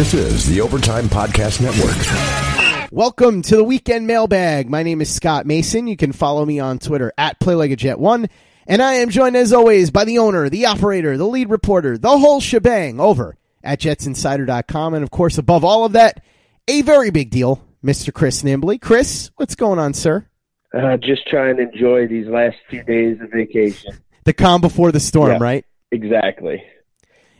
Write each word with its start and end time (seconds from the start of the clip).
This 0.00 0.14
is 0.14 0.46
the 0.46 0.62
Overtime 0.62 1.10
Podcast 1.10 1.60
Network. 1.60 2.90
Welcome 2.90 3.42
to 3.42 3.56
the 3.56 3.62
weekend 3.62 4.06
mailbag. 4.06 4.70
My 4.70 4.82
name 4.82 5.02
is 5.02 5.14
Scott 5.14 5.44
Mason. 5.44 5.86
You 5.86 5.98
can 5.98 6.12
follow 6.12 6.46
me 6.46 6.58
on 6.58 6.78
Twitter 6.78 7.12
at 7.18 7.38
PlayLikeAJet1. 7.38 8.30
And 8.66 8.80
I 8.80 8.94
am 8.94 9.10
joined 9.10 9.36
as 9.36 9.52
always 9.52 9.90
by 9.90 10.06
the 10.06 10.16
owner, 10.16 10.48
the 10.48 10.64
operator, 10.64 11.18
the 11.18 11.26
lead 11.26 11.50
reporter, 11.50 11.98
the 11.98 12.16
whole 12.16 12.40
shebang 12.40 12.98
over 12.98 13.36
at 13.62 13.80
jetsinsider.com. 13.80 14.94
And 14.94 15.02
of 15.02 15.10
course, 15.10 15.36
above 15.36 15.66
all 15.66 15.84
of 15.84 15.92
that, 15.92 16.24
a 16.66 16.80
very 16.80 17.10
big 17.10 17.28
deal, 17.28 17.62
Mr. 17.84 18.10
Chris 18.10 18.42
Nimbley. 18.42 18.80
Chris, 18.80 19.30
what's 19.36 19.54
going 19.54 19.78
on, 19.78 19.92
sir? 19.92 20.26
Uh, 20.72 20.96
just 20.96 21.26
trying 21.26 21.58
to 21.58 21.70
enjoy 21.70 22.08
these 22.08 22.26
last 22.26 22.56
few 22.70 22.82
days 22.84 23.20
of 23.20 23.30
vacation. 23.32 23.92
The 24.24 24.32
calm 24.32 24.62
before 24.62 24.92
the 24.92 25.00
storm, 25.00 25.32
yeah, 25.32 25.38
right? 25.42 25.66
Exactly. 25.90 26.64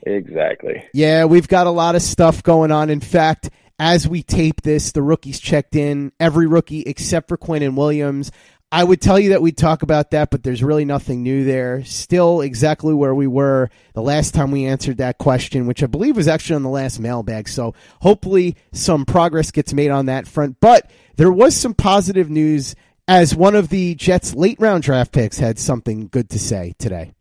Exactly. 0.03 0.85
Yeah, 0.93 1.25
we've 1.25 1.49
got 1.49 1.67
a 1.67 1.71
lot 1.71 1.95
of 1.95 2.03
stuff 2.03 2.43
going 2.43 2.73
on. 2.73 2.91
In 2.91 3.01
fact, 3.01 3.51
as 3.79 4.07
we 4.07 4.23
tape 4.23 4.63
this, 4.63 4.93
the 4.93 5.03
rookies 5.03 5.41
checked 5.41 5.77
in. 5.77 6.13
Every 6.21 6.47
rookie 6.47 6.83
except 6.83 7.29
for 7.29 7.37
Quinnen 7.37 7.77
Williams. 7.77 8.31
I 8.73 8.85
would 8.85 9.01
tell 9.01 9.19
you 9.19 9.31
that 9.31 9.43
we'd 9.43 9.57
talk 9.57 9.83
about 9.83 10.13
that, 10.13 10.31
but 10.31 10.45
there's 10.45 10.63
really 10.63 10.85
nothing 10.85 11.25
new 11.25 11.45
there. 11.45 11.83
Still 11.85 12.41
exactly 12.41 12.95
where 12.95 13.15
we 13.15 13.27
were 13.27 13.69
the 13.95 14.03
last 14.03 14.33
time 14.33 14.53
we 14.53 14.67
answered 14.67 14.99
that 14.99 15.19
question, 15.19 15.67
which 15.67 15.83
I 15.83 15.87
believe 15.87 16.17
was 16.17 16.29
actually 16.29 16.57
on 16.57 16.63
the 16.63 16.69
last 16.69 17.01
mailbag. 17.01 17.49
So 17.49 17.75
hopefully 18.01 18.57
some 18.73 19.07
progress 19.07 19.51
gets 19.51 19.73
made 19.73 19.91
on 19.91 20.07
that 20.07 20.29
front. 20.29 20.59
But 20.61 20.89
there 21.17 21.33
was 21.33 21.57
some 21.57 21.75
positive 21.75 22.31
news 22.31 22.77
as 23.09 23.35
one 23.35 23.57
of 23.57 23.71
the 23.71 23.97
Jets' 23.97 24.35
late 24.35 24.61
round 24.61 24.85
draft 24.85 25.11
picks 25.11 25.39
had 25.39 25.59
something 25.59 26.07
good 26.07 26.31
to 26.31 26.39
say 26.39 26.75
today. 26.79 27.13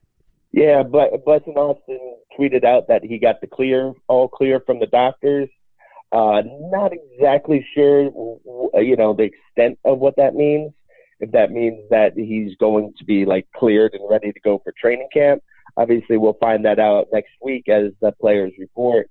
Yeah, 0.60 0.84
but 0.84 1.26
Blessuan 1.26 1.56
Austin 1.56 2.18
tweeted 2.38 2.66
out 2.66 2.90
that 2.90 3.02
he 3.02 3.18
got 3.18 3.40
the 3.40 3.48
clear, 3.48 3.94
all 4.10 4.28
clear 4.28 4.60
from 4.60 4.82
the 4.82 4.88
doctors. 4.88 5.48
Uh, 6.12 6.42
not 6.70 6.92
exactly 6.92 7.66
sure, 7.74 8.12
you 8.74 8.98
know, 8.98 9.14
the 9.14 9.30
extent 9.32 9.80
of 9.86 10.00
what 10.00 10.18
that 10.18 10.36
means. 10.36 10.74
If 11.22 11.32
that 11.32 11.52
means 11.52 11.90
that 11.92 12.12
he's 12.18 12.58
going 12.58 12.94
to 12.98 13.06
be 13.06 13.24
like 13.24 13.48
cleared 13.56 13.94
and 13.94 14.10
ready 14.10 14.34
to 14.34 14.40
go 14.42 14.60
for 14.62 14.74
training 14.78 15.08
camp, 15.14 15.42
obviously 15.78 16.18
we'll 16.18 16.38
find 16.42 16.66
that 16.66 16.78
out 16.78 17.08
next 17.14 17.32
week 17.42 17.70
as 17.70 17.94
the 18.02 18.12
players 18.20 18.52
report. 18.60 19.10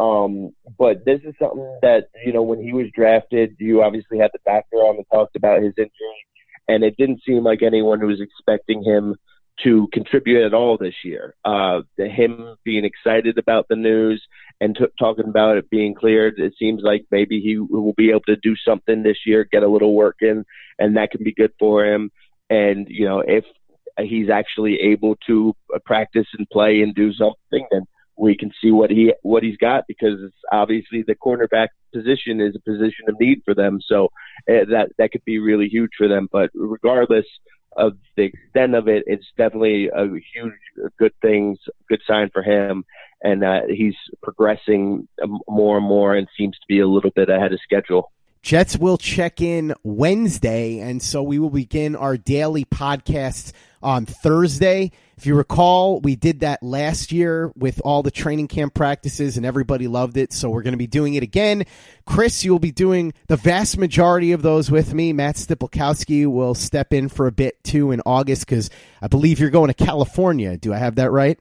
Um, 0.00 0.50
but 0.78 1.06
this 1.06 1.20
is 1.24 1.34
something 1.38 1.78
that 1.80 2.08
you 2.26 2.34
know 2.34 2.42
when 2.42 2.62
he 2.62 2.74
was 2.74 2.88
drafted, 2.94 3.56
you 3.58 3.82
obviously 3.82 4.18
had 4.18 4.32
the 4.34 4.40
doctor 4.44 4.76
on 4.76 4.96
and 4.96 5.06
talked 5.10 5.34
about 5.34 5.62
his 5.62 5.72
injury, 5.78 6.26
and 6.68 6.84
it 6.84 6.98
didn't 6.98 7.22
seem 7.26 7.42
like 7.42 7.62
anyone 7.62 8.06
was 8.06 8.20
expecting 8.20 8.84
him 8.84 9.16
to 9.64 9.88
contribute 9.92 10.44
at 10.44 10.54
all 10.54 10.76
this 10.76 10.94
year. 11.04 11.34
Uh, 11.44 11.80
him 11.96 12.56
being 12.64 12.84
excited 12.84 13.38
about 13.38 13.66
the 13.68 13.76
news 13.76 14.22
and 14.60 14.76
t- 14.76 14.86
talking 14.98 15.28
about 15.28 15.56
it 15.56 15.70
being 15.70 15.94
cleared, 15.94 16.38
it 16.38 16.54
seems 16.58 16.82
like 16.82 17.04
maybe 17.10 17.40
he 17.40 17.58
will 17.58 17.94
be 17.96 18.10
able 18.10 18.20
to 18.20 18.36
do 18.36 18.54
something 18.56 19.02
this 19.02 19.18
year, 19.26 19.44
get 19.50 19.62
a 19.62 19.68
little 19.68 19.94
work 19.94 20.16
in, 20.20 20.44
and 20.78 20.96
that 20.96 21.10
can 21.10 21.22
be 21.22 21.32
good 21.32 21.52
for 21.58 21.84
him. 21.84 22.10
And 22.48 22.86
you 22.88 23.06
know, 23.06 23.20
if 23.20 23.44
he's 23.98 24.30
actually 24.30 24.80
able 24.80 25.16
to 25.26 25.54
practice 25.84 26.26
and 26.38 26.48
play 26.50 26.80
and 26.82 26.94
do 26.94 27.12
something, 27.12 27.66
then 27.70 27.82
we 28.16 28.36
can 28.36 28.50
see 28.62 28.70
what 28.70 28.90
he 28.90 29.14
what 29.22 29.42
he's 29.42 29.56
got 29.56 29.84
because 29.88 30.18
obviously 30.52 31.02
the 31.06 31.14
cornerback 31.14 31.68
position 31.94 32.40
is 32.40 32.54
a 32.54 32.70
position 32.70 33.06
of 33.08 33.18
need 33.18 33.40
for 33.44 33.54
them. 33.54 33.80
So 33.84 34.06
uh, 34.48 34.68
that 34.70 34.90
that 34.98 35.12
could 35.12 35.24
be 35.24 35.38
really 35.38 35.68
huge 35.68 35.90
for 35.96 36.06
them. 36.06 36.28
But 36.30 36.50
regardless, 36.54 37.24
of 37.76 37.96
the 38.16 38.24
extent 38.24 38.74
of 38.74 38.88
it, 38.88 39.04
it's 39.06 39.26
definitely 39.36 39.88
a 39.88 40.04
huge 40.34 40.52
good 40.98 41.12
things, 41.22 41.58
good 41.88 42.00
sign 42.06 42.30
for 42.32 42.42
him, 42.42 42.84
and 43.22 43.44
uh, 43.44 43.60
he's 43.68 43.94
progressing 44.22 45.08
more 45.48 45.78
and 45.78 45.86
more, 45.86 46.14
and 46.14 46.28
seems 46.36 46.56
to 46.56 46.64
be 46.68 46.80
a 46.80 46.86
little 46.86 47.10
bit 47.10 47.28
ahead 47.28 47.52
of 47.52 47.60
schedule. 47.62 48.10
Jets 48.42 48.76
will 48.76 48.96
check 48.96 49.40
in 49.40 49.74
Wednesday, 49.82 50.78
and 50.78 51.02
so 51.02 51.22
we 51.22 51.38
will 51.38 51.50
begin 51.50 51.94
our 51.94 52.16
daily 52.16 52.64
podcasts 52.64 53.52
on 53.82 54.06
Thursday. 54.06 54.90
If 55.16 55.26
you 55.26 55.34
recall, 55.34 56.00
we 56.00 56.16
did 56.16 56.40
that 56.40 56.62
last 56.62 57.12
year 57.12 57.52
with 57.54 57.80
all 57.84 58.02
the 58.02 58.10
training 58.10 58.48
camp 58.48 58.72
practices 58.74 59.36
and 59.36 59.44
everybody 59.44 59.86
loved 59.86 60.16
it. 60.16 60.32
So 60.32 60.48
we're 60.48 60.62
going 60.62 60.72
to 60.72 60.78
be 60.78 60.86
doing 60.86 61.14
it 61.14 61.22
again. 61.22 61.64
Chris, 62.06 62.44
you'll 62.44 62.58
be 62.58 62.72
doing 62.72 63.12
the 63.26 63.36
vast 63.36 63.76
majority 63.76 64.32
of 64.32 64.42
those 64.42 64.70
with 64.70 64.94
me. 64.94 65.12
Matt 65.12 65.36
Stipolkowski 65.36 66.26
will 66.26 66.54
step 66.54 66.92
in 66.92 67.08
for 67.08 67.26
a 67.26 67.32
bit 67.32 67.62
too 67.62 67.90
in 67.90 68.00
August 68.06 68.46
because 68.46 68.70
I 69.02 69.08
believe 69.08 69.40
you're 69.40 69.50
going 69.50 69.68
to 69.68 69.74
California. 69.74 70.56
Do 70.56 70.72
I 70.72 70.78
have 70.78 70.94
that 70.94 71.10
right? 71.10 71.38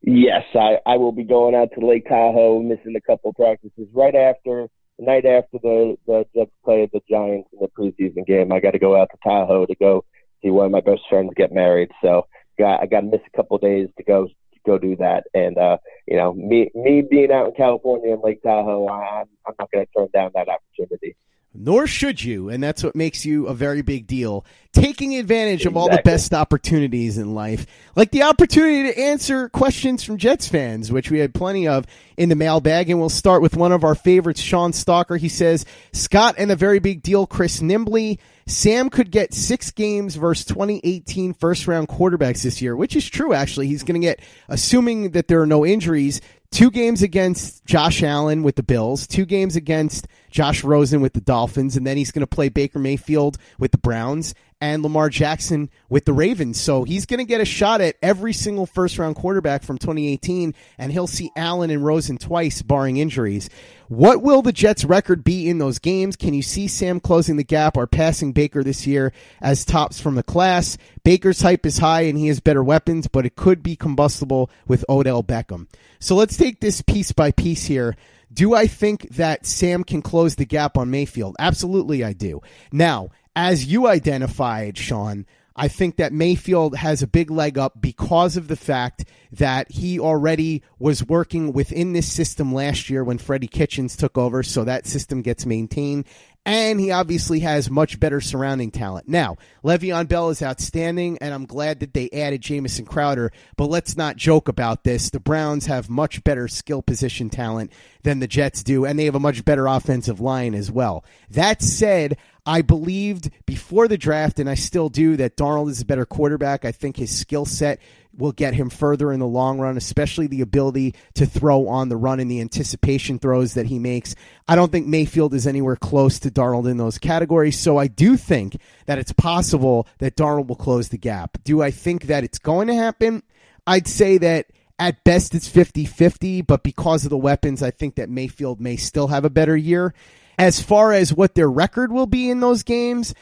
Yes, 0.00 0.44
I, 0.54 0.78
I 0.86 0.96
will 0.96 1.12
be 1.12 1.24
going 1.24 1.54
out 1.54 1.70
to 1.78 1.84
Lake 1.84 2.08
Tahoe, 2.08 2.62
missing 2.62 2.94
a 2.96 3.00
couple 3.00 3.32
practices 3.32 3.88
right 3.92 4.14
after 4.14 4.68
the 4.98 5.04
night 5.04 5.24
after 5.24 5.58
the, 5.62 5.96
the 6.06 6.24
Jets 6.34 6.50
play 6.64 6.88
the 6.92 7.00
Giants 7.08 7.48
in 7.52 7.60
the 7.60 7.68
preseason 7.68 8.26
game. 8.26 8.52
I 8.52 8.60
got 8.60 8.72
to 8.72 8.78
go 8.78 9.00
out 9.00 9.10
to 9.10 9.18
Tahoe 9.22 9.66
to 9.66 9.74
go 9.76 10.04
see 10.42 10.50
one 10.50 10.66
of 10.66 10.72
my 10.72 10.80
best 10.80 11.02
friends 11.08 11.32
get 11.36 11.52
married. 11.52 11.90
So 12.02 12.26
got 12.58 12.80
I 12.80 12.86
got 12.86 13.00
to 13.00 13.06
miss 13.06 13.20
a 13.26 13.36
couple 13.36 13.58
days 13.58 13.88
to 13.96 14.04
go 14.04 14.26
to 14.26 14.60
go 14.66 14.78
do 14.78 14.96
that. 14.96 15.24
And 15.34 15.58
uh, 15.58 15.78
you 16.06 16.16
know, 16.16 16.32
me 16.32 16.70
me 16.74 17.02
being 17.02 17.32
out 17.32 17.48
in 17.48 17.54
California 17.54 18.12
and 18.12 18.22
Lake 18.22 18.42
Tahoe, 18.42 18.88
I'm 18.88 19.26
I'm 19.46 19.54
not 19.58 19.70
going 19.70 19.86
to 19.86 19.92
turn 19.96 20.08
down 20.12 20.30
that 20.34 20.48
opportunity 20.48 21.16
nor 21.54 21.86
should 21.86 22.22
you. 22.22 22.48
And 22.48 22.62
that's 22.62 22.84
what 22.84 22.94
makes 22.94 23.24
you 23.24 23.46
a 23.46 23.54
very 23.54 23.82
big 23.82 24.06
deal. 24.06 24.44
Taking 24.72 25.16
advantage 25.16 25.62
exactly. 25.62 25.72
of 25.72 25.76
all 25.76 25.90
the 25.90 26.02
best 26.04 26.32
opportunities 26.34 27.18
in 27.18 27.34
life, 27.34 27.66
like 27.96 28.10
the 28.10 28.22
opportunity 28.22 28.92
to 28.92 29.00
answer 29.00 29.48
questions 29.48 30.04
from 30.04 30.18
Jets 30.18 30.46
fans, 30.46 30.92
which 30.92 31.10
we 31.10 31.18
had 31.18 31.34
plenty 31.34 31.66
of 31.66 31.86
in 32.16 32.28
the 32.28 32.34
mailbag. 32.34 32.90
And 32.90 33.00
we'll 33.00 33.08
start 33.08 33.42
with 33.42 33.56
one 33.56 33.72
of 33.72 33.82
our 33.82 33.94
favorites, 33.94 34.40
Sean 34.40 34.72
Stalker. 34.72 35.16
He 35.16 35.28
says, 35.28 35.64
Scott 35.92 36.34
and 36.38 36.50
a 36.52 36.56
very 36.56 36.78
big 36.78 37.02
deal, 37.02 37.26
Chris 37.26 37.60
Nimbley. 37.60 38.18
Sam 38.46 38.88
could 38.88 39.10
get 39.10 39.34
six 39.34 39.70
games 39.70 40.16
versus 40.16 40.46
2018 40.46 41.34
first 41.34 41.66
round 41.66 41.88
quarterbacks 41.88 42.42
this 42.42 42.62
year, 42.62 42.74
which 42.74 42.96
is 42.96 43.08
true, 43.08 43.34
actually. 43.34 43.66
He's 43.66 43.82
going 43.82 44.00
to 44.00 44.06
get, 44.06 44.20
assuming 44.48 45.10
that 45.10 45.28
there 45.28 45.42
are 45.42 45.46
no 45.46 45.66
injuries, 45.66 46.22
two 46.50 46.70
games 46.70 47.02
against 47.02 47.64
Josh 47.64 48.02
Allen 48.02 48.42
with 48.42 48.56
the 48.56 48.62
Bills, 48.62 49.06
two 49.06 49.24
games 49.24 49.56
against 49.56 50.08
Josh 50.30 50.64
Rosen 50.64 51.00
with 51.00 51.12
the 51.12 51.20
Dolphins, 51.20 51.76
and 51.76 51.86
then 51.86 51.96
he's 51.96 52.10
going 52.10 52.20
to 52.20 52.26
play 52.26 52.48
Baker 52.48 52.78
Mayfield 52.78 53.38
with 53.58 53.72
the 53.72 53.78
Browns 53.78 54.34
and 54.60 54.82
Lamar 54.82 55.08
Jackson 55.08 55.70
with 55.88 56.04
the 56.04 56.12
Ravens. 56.12 56.60
So 56.60 56.84
he's 56.84 57.06
going 57.06 57.18
to 57.18 57.24
get 57.24 57.40
a 57.40 57.44
shot 57.44 57.80
at 57.80 57.96
every 58.02 58.32
single 58.32 58.66
first 58.66 58.98
round 58.98 59.16
quarterback 59.16 59.62
from 59.62 59.78
2018, 59.78 60.54
and 60.78 60.92
he'll 60.92 61.06
see 61.06 61.30
Allen 61.36 61.70
and 61.70 61.84
Rosen 61.84 62.18
twice, 62.18 62.62
barring 62.62 62.96
injuries. 62.96 63.48
What 63.88 64.22
will 64.22 64.42
the 64.42 64.52
Jets' 64.52 64.84
record 64.84 65.24
be 65.24 65.48
in 65.48 65.58
those 65.58 65.78
games? 65.78 66.16
Can 66.16 66.34
you 66.34 66.42
see 66.42 66.68
Sam 66.68 67.00
closing 67.00 67.36
the 67.36 67.44
gap 67.44 67.76
or 67.76 67.86
passing 67.86 68.32
Baker 68.32 68.62
this 68.62 68.86
year 68.86 69.12
as 69.40 69.64
tops 69.64 70.00
from 70.00 70.14
the 70.14 70.22
class? 70.22 70.76
Baker's 71.04 71.40
hype 71.40 71.64
is 71.64 71.78
high 71.78 72.02
and 72.02 72.18
he 72.18 72.28
has 72.28 72.40
better 72.40 72.62
weapons, 72.62 73.06
but 73.06 73.24
it 73.24 73.36
could 73.36 73.62
be 73.62 73.76
combustible 73.76 74.50
with 74.66 74.84
Odell 74.90 75.22
Beckham. 75.22 75.68
So 76.00 76.16
let's 76.16 76.36
take 76.36 76.60
this 76.60 76.82
piece 76.82 77.12
by 77.12 77.30
piece 77.30 77.64
here. 77.64 77.96
Do 78.30 78.54
I 78.54 78.66
think 78.66 79.08
that 79.16 79.46
Sam 79.46 79.84
can 79.84 80.02
close 80.02 80.34
the 80.34 80.44
gap 80.44 80.76
on 80.76 80.90
Mayfield? 80.90 81.36
Absolutely, 81.38 82.04
I 82.04 82.12
do. 82.12 82.42
Now, 82.70 83.08
as 83.38 83.66
you 83.66 83.86
identified, 83.86 84.76
Sean, 84.76 85.24
I 85.54 85.68
think 85.68 85.94
that 85.98 86.12
Mayfield 86.12 86.74
has 86.74 87.02
a 87.02 87.06
big 87.06 87.30
leg 87.30 87.56
up 87.56 87.80
because 87.80 88.36
of 88.36 88.48
the 88.48 88.56
fact 88.56 89.04
that 89.30 89.70
he 89.70 90.00
already 90.00 90.64
was 90.80 91.06
working 91.06 91.52
within 91.52 91.92
this 91.92 92.12
system 92.12 92.52
last 92.52 92.90
year 92.90 93.04
when 93.04 93.18
Freddie 93.18 93.46
Kitchens 93.46 93.94
took 93.94 94.18
over, 94.18 94.42
so 94.42 94.64
that 94.64 94.86
system 94.86 95.22
gets 95.22 95.46
maintained 95.46 96.04
and 96.46 96.80
he 96.80 96.90
obviously 96.90 97.40
has 97.40 97.70
much 97.70 98.00
better 98.00 98.20
surrounding 98.20 98.70
talent. 98.70 99.06
Now, 99.06 99.36
Le'Veon 99.62 100.08
Bell 100.08 100.30
is 100.30 100.42
outstanding, 100.42 101.18
and 101.20 101.34
I'm 101.34 101.44
glad 101.44 101.80
that 101.80 101.92
they 101.92 102.08
added 102.10 102.40
Jamison 102.40 102.86
Crowder, 102.86 103.32
but 103.56 103.66
let's 103.66 103.96
not 103.96 104.16
joke 104.16 104.48
about 104.48 104.84
this. 104.84 105.10
The 105.10 105.20
Browns 105.20 105.66
have 105.66 105.90
much 105.90 106.24
better 106.24 106.48
skill 106.48 106.80
position 106.80 107.28
talent 107.28 107.72
than 108.02 108.20
the 108.20 108.26
Jets 108.26 108.62
do, 108.62 108.86
and 108.86 108.98
they 108.98 109.04
have 109.04 109.14
a 109.14 109.20
much 109.20 109.44
better 109.44 109.66
offensive 109.66 110.20
line 110.20 110.54
as 110.54 110.70
well. 110.70 111.04
That 111.30 111.60
said, 111.60 112.16
I 112.46 112.62
believed 112.62 113.30
before 113.44 113.88
the 113.88 113.98
draft, 113.98 114.38
and 114.38 114.48
I 114.48 114.54
still 114.54 114.88
do, 114.88 115.16
that 115.18 115.36
Darnold 115.36 115.68
is 115.68 115.82
a 115.82 115.86
better 115.86 116.06
quarterback. 116.06 116.64
I 116.64 116.72
think 116.72 116.96
his 116.96 117.14
skill 117.14 117.44
set 117.44 117.78
will 118.18 118.32
get 118.32 118.54
him 118.54 118.68
further 118.68 119.12
in 119.12 119.20
the 119.20 119.26
long 119.26 119.58
run, 119.58 119.76
especially 119.76 120.26
the 120.26 120.40
ability 120.40 120.94
to 121.14 121.24
throw 121.24 121.68
on 121.68 121.88
the 121.88 121.96
run 121.96 122.20
and 122.20 122.30
the 122.30 122.40
anticipation 122.40 123.18
throws 123.18 123.54
that 123.54 123.66
he 123.66 123.78
makes. 123.78 124.14
I 124.46 124.56
don't 124.56 124.72
think 124.72 124.86
Mayfield 124.86 125.32
is 125.34 125.46
anywhere 125.46 125.76
close 125.76 126.18
to 126.20 126.30
Darnold 126.30 126.68
in 126.68 126.76
those 126.76 126.98
categories. 126.98 127.58
So 127.58 127.78
I 127.78 127.86
do 127.86 128.16
think 128.16 128.60
that 128.86 128.98
it's 128.98 129.12
possible 129.12 129.86
that 129.98 130.16
Darnold 130.16 130.48
will 130.48 130.56
close 130.56 130.88
the 130.88 130.98
gap. 130.98 131.38
Do 131.44 131.62
I 131.62 131.70
think 131.70 132.04
that 132.04 132.24
it's 132.24 132.38
going 132.38 132.66
to 132.68 132.74
happen? 132.74 133.22
I'd 133.66 133.86
say 133.86 134.18
that 134.18 134.46
at 134.78 135.04
best 135.04 135.34
it's 135.34 135.48
50 135.48 135.84
50, 135.84 136.42
but 136.42 136.62
because 136.62 137.04
of 137.04 137.10
the 137.10 137.16
weapons, 137.16 137.62
I 137.62 137.70
think 137.70 137.96
that 137.96 138.10
Mayfield 138.10 138.60
may 138.60 138.76
still 138.76 139.08
have 139.08 139.24
a 139.24 139.30
better 139.30 139.56
year. 139.56 139.94
As 140.38 140.60
far 140.60 140.92
as 140.92 141.12
what 141.12 141.34
their 141.34 141.50
record 141.50 141.90
will 141.90 142.06
be 142.06 142.30
in 142.30 142.40
those 142.40 142.62
games, 142.62 143.14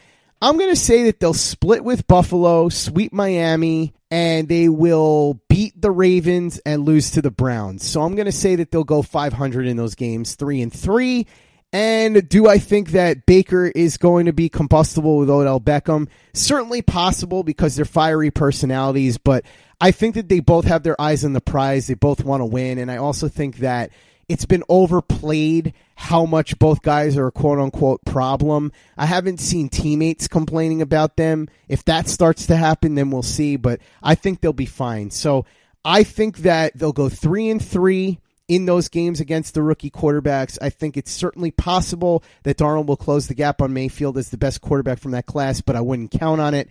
I'm 0.42 0.58
going 0.58 0.70
to 0.70 0.76
say 0.76 1.04
that 1.04 1.18
they'll 1.18 1.34
split 1.34 1.82
with 1.82 2.06
Buffalo, 2.06 2.68
sweep 2.68 3.12
Miami, 3.12 3.94
and 4.10 4.48
they 4.48 4.68
will 4.68 5.40
beat 5.48 5.80
the 5.80 5.90
Ravens 5.90 6.60
and 6.66 6.84
lose 6.84 7.12
to 7.12 7.22
the 7.22 7.30
Browns. 7.30 7.84
So 7.84 8.02
I'm 8.02 8.14
going 8.14 8.26
to 8.26 8.32
say 8.32 8.56
that 8.56 8.70
they'll 8.70 8.84
go 8.84 9.02
500 9.02 9.66
in 9.66 9.76
those 9.76 9.94
games, 9.94 10.34
3 10.34 10.62
and 10.62 10.72
3. 10.72 11.26
And 11.72 12.28
do 12.28 12.48
I 12.48 12.58
think 12.58 12.90
that 12.90 13.26
Baker 13.26 13.66
is 13.66 13.96
going 13.96 14.26
to 14.26 14.32
be 14.32 14.48
combustible 14.48 15.18
with 15.18 15.30
Odell 15.30 15.60
Beckham? 15.60 16.08
Certainly 16.32 16.82
possible 16.82 17.42
because 17.42 17.74
they're 17.74 17.84
fiery 17.84 18.30
personalities, 18.30 19.18
but 19.18 19.44
I 19.80 19.90
think 19.90 20.14
that 20.14 20.28
they 20.28 20.40
both 20.40 20.64
have 20.66 20.82
their 20.82 21.00
eyes 21.00 21.24
on 21.24 21.32
the 21.32 21.40
prize. 21.40 21.86
They 21.86 21.94
both 21.94 22.24
want 22.24 22.40
to 22.40 22.46
win. 22.46 22.78
And 22.78 22.90
I 22.90 22.96
also 22.96 23.28
think 23.28 23.58
that 23.58 23.90
it's 24.28 24.44
been 24.44 24.64
overplayed 24.68 25.74
how 25.94 26.26
much 26.26 26.58
both 26.58 26.82
guys 26.82 27.16
are 27.16 27.28
a 27.28 27.32
quote 27.32 27.58
unquote 27.58 28.04
problem. 28.04 28.72
I 28.96 29.06
haven't 29.06 29.40
seen 29.40 29.68
teammates 29.68 30.28
complaining 30.28 30.82
about 30.82 31.16
them. 31.16 31.48
If 31.68 31.84
that 31.84 32.08
starts 32.08 32.46
to 32.46 32.56
happen, 32.56 32.94
then 32.94 33.10
we'll 33.10 33.22
see, 33.22 33.56
but 33.56 33.80
I 34.02 34.14
think 34.14 34.40
they'll 34.40 34.52
be 34.52 34.66
fine. 34.66 35.10
So 35.10 35.46
I 35.84 36.02
think 36.02 36.38
that 36.38 36.76
they'll 36.76 36.92
go 36.92 37.08
three 37.08 37.48
and 37.48 37.64
three 37.64 38.18
in 38.48 38.66
those 38.66 38.88
games 38.88 39.20
against 39.20 39.54
the 39.54 39.62
rookie 39.62 39.90
quarterbacks. 39.90 40.58
I 40.60 40.70
think 40.70 40.96
it's 40.96 41.10
certainly 41.10 41.50
possible 41.50 42.22
that 42.44 42.58
Darnold 42.58 42.86
will 42.86 42.96
close 42.96 43.26
the 43.26 43.34
gap 43.34 43.62
on 43.62 43.72
Mayfield 43.72 44.18
as 44.18 44.30
the 44.30 44.38
best 44.38 44.60
quarterback 44.60 44.98
from 44.98 45.12
that 45.12 45.26
class, 45.26 45.60
but 45.60 45.76
I 45.76 45.80
wouldn't 45.80 46.12
count 46.12 46.40
on 46.40 46.54
it. 46.54 46.68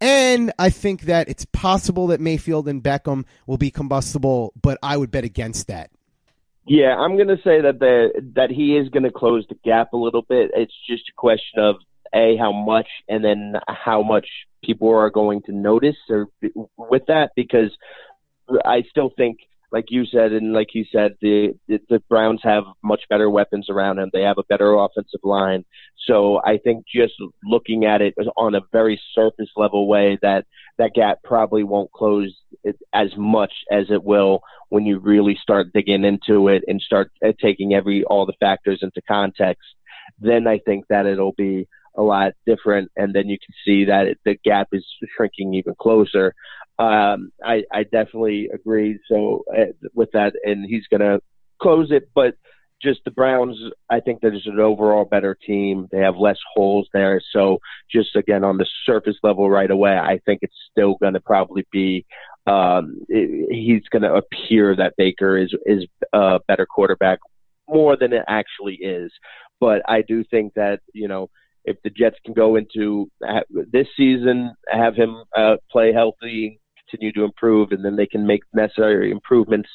And 0.00 0.52
I 0.58 0.70
think 0.70 1.02
that 1.02 1.28
it's 1.28 1.44
possible 1.46 2.08
that 2.08 2.20
Mayfield 2.20 2.68
and 2.68 2.82
Beckham 2.82 3.24
will 3.46 3.58
be 3.58 3.70
combustible, 3.70 4.52
but 4.60 4.78
I 4.82 4.96
would 4.96 5.10
bet 5.10 5.24
against 5.24 5.66
that. 5.66 5.90
Yeah, 6.68 6.96
I'm 6.96 7.16
going 7.16 7.28
to 7.28 7.38
say 7.42 7.62
that 7.62 7.78
the 7.78 8.10
that 8.36 8.50
he 8.50 8.76
is 8.76 8.88
going 8.90 9.04
to 9.04 9.10
close 9.10 9.46
the 9.48 9.56
gap 9.64 9.92
a 9.92 9.96
little 9.96 10.22
bit. 10.22 10.50
It's 10.54 10.74
just 10.88 11.08
a 11.08 11.16
question 11.16 11.60
of 11.60 11.76
a 12.14 12.36
how 12.36 12.52
much, 12.52 12.88
and 13.08 13.24
then 13.24 13.54
how 13.68 14.02
much 14.02 14.26
people 14.62 14.88
are 14.94 15.10
going 15.10 15.42
to 15.42 15.52
notice 15.52 15.96
or 16.08 16.28
with 16.76 17.02
that 17.06 17.30
because 17.36 17.70
I 18.64 18.82
still 18.90 19.10
think 19.16 19.38
like 19.70 19.86
you 19.90 20.06
said, 20.06 20.32
and 20.32 20.52
like 20.52 20.74
you 20.74 20.84
said, 20.90 21.16
the 21.20 21.54
the 21.68 22.02
Browns 22.08 22.40
have 22.42 22.64
much 22.82 23.02
better 23.10 23.28
weapons 23.28 23.68
around 23.68 23.96
them. 23.96 24.10
They 24.12 24.22
have 24.22 24.38
a 24.38 24.44
better 24.44 24.74
offensive 24.74 25.20
line. 25.22 25.64
So 26.06 26.40
I 26.42 26.58
think 26.58 26.84
just 26.92 27.14
looking 27.44 27.84
at 27.84 28.00
it 28.00 28.14
on 28.36 28.54
a 28.54 28.60
very 28.72 29.00
surface 29.14 29.50
level 29.56 29.86
way, 29.86 30.18
that 30.22 30.46
that 30.78 30.94
gap 30.94 31.18
probably 31.22 31.64
won't 31.64 31.92
close 31.92 32.34
as 32.92 33.10
much 33.16 33.52
as 33.70 33.86
it 33.90 34.04
will 34.04 34.40
when 34.68 34.84
you 34.86 34.98
really 34.98 35.38
start 35.40 35.72
digging 35.72 36.04
into 36.04 36.48
it 36.48 36.62
and 36.66 36.80
start 36.80 37.10
uh, 37.24 37.32
taking 37.40 37.74
every 37.74 38.04
all 38.04 38.26
the 38.26 38.34
factors 38.40 38.80
into 38.82 39.00
context. 39.06 39.62
Then 40.18 40.46
I 40.46 40.58
think 40.58 40.86
that 40.88 41.06
it'll 41.06 41.32
be 41.32 41.68
a 41.96 42.02
lot 42.02 42.32
different, 42.46 42.90
and 42.96 43.14
then 43.14 43.28
you 43.28 43.38
can 43.38 43.54
see 43.64 43.86
that 43.86 44.06
it, 44.06 44.18
the 44.24 44.38
gap 44.44 44.68
is 44.72 44.84
shrinking 45.16 45.54
even 45.54 45.74
closer 45.78 46.34
um, 46.78 47.32
I, 47.42 47.64
I 47.72 47.82
definitely 47.82 48.48
agree. 48.52 49.00
So 49.08 49.44
uh, 49.52 49.72
with 49.94 50.12
that, 50.12 50.34
and 50.44 50.64
he's 50.64 50.86
going 50.86 51.00
to 51.00 51.20
close 51.60 51.90
it, 51.90 52.10
but 52.14 52.34
just 52.80 53.00
the 53.04 53.10
Browns, 53.10 53.56
I 53.90 53.98
think 53.98 54.20
there's 54.20 54.46
an 54.46 54.60
overall 54.60 55.04
better 55.04 55.34
team. 55.34 55.88
They 55.90 55.98
have 55.98 56.16
less 56.16 56.38
holes 56.54 56.88
there. 56.92 57.20
So 57.32 57.58
just 57.90 58.14
again 58.14 58.44
on 58.44 58.58
the 58.58 58.66
surface 58.86 59.16
level 59.24 59.50
right 59.50 59.70
away, 59.70 59.98
I 59.98 60.20
think 60.24 60.40
it's 60.42 60.54
still 60.70 60.94
going 61.00 61.14
to 61.14 61.20
probably 61.20 61.66
be. 61.72 62.06
Um, 62.48 63.00
it, 63.08 63.48
he's 63.50 63.88
going 63.90 64.02
to 64.02 64.14
appear 64.14 64.74
that 64.76 64.94
Baker 64.96 65.36
is 65.36 65.54
is 65.66 65.84
a 66.12 66.40
better 66.48 66.66
quarterback 66.66 67.18
more 67.68 67.96
than 67.96 68.12
it 68.12 68.24
actually 68.28 68.76
is. 68.76 69.12
But 69.60 69.82
I 69.88 70.02
do 70.02 70.24
think 70.24 70.54
that 70.54 70.80
you 70.92 71.08
know 71.08 71.30
if 71.64 71.76
the 71.82 71.90
Jets 71.90 72.16
can 72.24 72.34
go 72.34 72.56
into 72.56 73.10
this 73.70 73.86
season, 73.96 74.54
have 74.68 74.94
him 74.94 75.22
uh, 75.36 75.56
play 75.70 75.92
healthy, 75.92 76.60
continue 76.88 77.12
to 77.12 77.24
improve, 77.24 77.72
and 77.72 77.84
then 77.84 77.96
they 77.96 78.06
can 78.06 78.26
make 78.26 78.42
necessary 78.54 79.10
improvements 79.10 79.68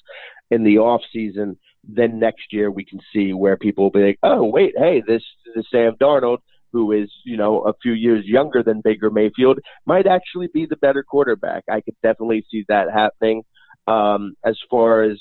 in 0.50 0.64
the 0.64 0.80
off 0.80 1.02
season. 1.12 1.58
Then 1.84 2.20
next 2.20 2.52
year 2.52 2.72
we 2.72 2.86
can 2.86 3.00
see 3.14 3.34
where 3.34 3.58
people 3.58 3.84
will 3.84 3.92
be 3.92 4.06
like, 4.08 4.20
oh 4.24 4.44
wait, 4.44 4.74
hey, 4.78 5.04
this 5.06 5.22
is 5.56 5.66
Sam 5.70 5.96
Darnold, 6.02 6.40
who 6.74 6.92
is 6.92 7.10
you 7.24 7.38
know 7.38 7.62
a 7.62 7.74
few 7.82 7.94
years 7.94 8.26
younger 8.26 8.64
than 8.64 8.82
Baker 8.82 9.10
Mayfield, 9.10 9.60
might 9.86 10.08
actually 10.08 10.48
be 10.54 10.66
the 10.66 10.76
better 10.76 11.04
quarterback. 11.04 11.64
I 11.70 11.80
could 11.82 11.96
definitely 12.04 12.46
see 12.52 12.66
that 12.68 12.92
happening. 12.92 13.44
Um, 13.88 14.36
as 14.44 14.58
far 14.70 15.04
as 15.04 15.20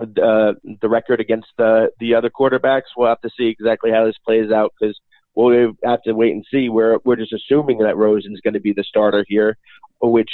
uh, 0.00 0.54
the 0.80 0.88
record 0.88 1.20
against 1.20 1.48
the 1.58 1.90
the 2.00 2.14
other 2.14 2.30
quarterbacks, 2.30 2.94
we'll 2.96 3.08
have 3.08 3.20
to 3.20 3.30
see 3.38 3.48
exactly 3.48 3.90
how 3.92 4.06
this 4.06 4.16
plays 4.24 4.50
out 4.50 4.72
because 4.80 4.98
we'll 5.34 5.72
have 5.84 6.02
to 6.02 6.12
wait 6.12 6.32
and 6.32 6.44
see. 6.50 6.68
We're 6.68 6.98
we're 7.04 7.16
just 7.16 7.32
assuming 7.32 7.78
that 7.78 7.96
Rosen's 7.96 8.40
going 8.40 8.54
to 8.54 8.60
be 8.60 8.72
the 8.72 8.84
starter 8.84 9.24
here, 9.28 9.56
which 10.00 10.30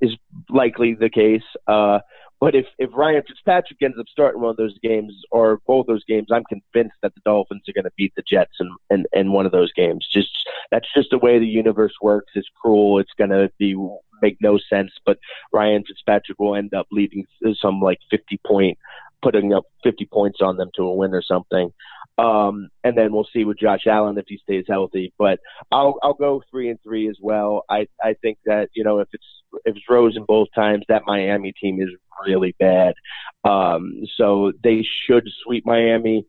is 0.00 0.16
likely 0.48 0.94
the 0.94 1.10
case. 1.10 1.42
Uh, 1.66 2.00
but 2.42 2.56
if, 2.56 2.66
if 2.76 2.90
Ryan 2.92 3.22
Fitzpatrick 3.24 3.80
ends 3.80 3.96
up 4.00 4.06
starting 4.10 4.40
one 4.40 4.50
of 4.50 4.56
those 4.56 4.76
games 4.82 5.14
or 5.30 5.60
both 5.64 5.86
those 5.86 6.02
games, 6.02 6.26
I'm 6.32 6.42
convinced 6.42 6.96
that 7.00 7.14
the 7.14 7.20
Dolphins 7.24 7.62
are 7.68 7.72
going 7.72 7.84
to 7.84 7.92
beat 7.96 8.12
the 8.16 8.24
Jets 8.28 8.54
in, 8.58 8.74
in, 8.90 9.04
in 9.12 9.30
one 9.30 9.46
of 9.46 9.52
those 9.52 9.72
games. 9.72 10.08
Just 10.12 10.30
that's 10.72 10.92
just 10.92 11.10
the 11.12 11.18
way 11.18 11.38
the 11.38 11.46
universe 11.46 11.92
works. 12.02 12.32
It's 12.34 12.48
cruel. 12.60 12.98
It's 12.98 13.12
going 13.16 13.30
to 13.30 13.48
be 13.60 13.76
make 14.22 14.38
no 14.40 14.58
sense. 14.58 14.90
But 15.06 15.18
Ryan 15.52 15.84
Fitzpatrick 15.86 16.40
will 16.40 16.56
end 16.56 16.74
up 16.74 16.88
leading 16.90 17.26
some 17.60 17.80
like 17.80 17.98
50 18.10 18.40
point, 18.44 18.76
putting 19.22 19.52
up 19.52 19.66
50 19.84 20.06
points 20.06 20.40
on 20.40 20.56
them 20.56 20.70
to 20.74 20.82
a 20.82 20.92
win 20.92 21.14
or 21.14 21.22
something. 21.22 21.72
Um, 22.18 22.70
and 22.82 22.98
then 22.98 23.12
we'll 23.12 23.28
see 23.32 23.44
with 23.44 23.60
Josh 23.60 23.86
Allen 23.86 24.18
if 24.18 24.24
he 24.26 24.38
stays 24.38 24.64
healthy. 24.68 25.12
But 25.16 25.38
I'll 25.70 25.94
I'll 26.02 26.14
go 26.14 26.42
three 26.50 26.70
and 26.70 26.80
three 26.82 27.08
as 27.08 27.18
well. 27.22 27.62
I 27.70 27.86
I 28.02 28.14
think 28.20 28.38
that 28.46 28.70
you 28.74 28.82
know 28.82 28.98
if 28.98 29.08
it's 29.12 29.24
if 29.64 29.76
it's 29.76 29.88
Rosen 29.88 30.24
both 30.26 30.48
times, 30.54 30.84
that 30.88 31.02
Miami 31.06 31.52
team 31.52 31.80
is 31.80 31.88
really 32.26 32.54
bad. 32.58 32.94
Um, 33.44 34.02
so 34.16 34.52
they 34.62 34.84
should 35.06 35.28
sweep 35.42 35.66
Miami 35.66 36.26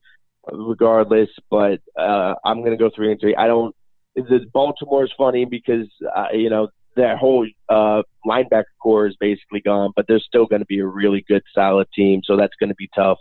regardless. 0.52 1.30
But 1.50 1.82
uh, 1.98 2.36
I'm 2.46 2.60
going 2.60 2.72
to 2.72 2.78
go 2.78 2.90
three 2.96 3.12
and 3.12 3.20
three. 3.20 3.36
I 3.36 3.48
don't. 3.48 3.76
The 4.16 4.46
Baltimore 4.54 5.04
is 5.04 5.12
funny 5.18 5.46
because 5.46 5.88
uh, 6.16 6.28
you 6.34 6.50
know 6.50 6.68
that 6.96 7.18
whole 7.18 7.48
uh, 7.70 8.04
linebacker 8.26 8.64
corps 8.82 9.08
is 9.08 9.16
basically 9.20 9.62
gone, 9.62 9.92
but 9.96 10.06
they're 10.08 10.20
still 10.20 10.46
going 10.46 10.62
to 10.62 10.66
be 10.68 10.80
a 10.80 10.86
really 10.86 11.26
good, 11.28 11.42
solid 11.56 11.88
team. 11.96 12.22
So 12.24 12.38
that's 12.38 12.54
going 12.60 12.70
to 12.70 12.76
be 12.76 12.90
tough 12.96 13.18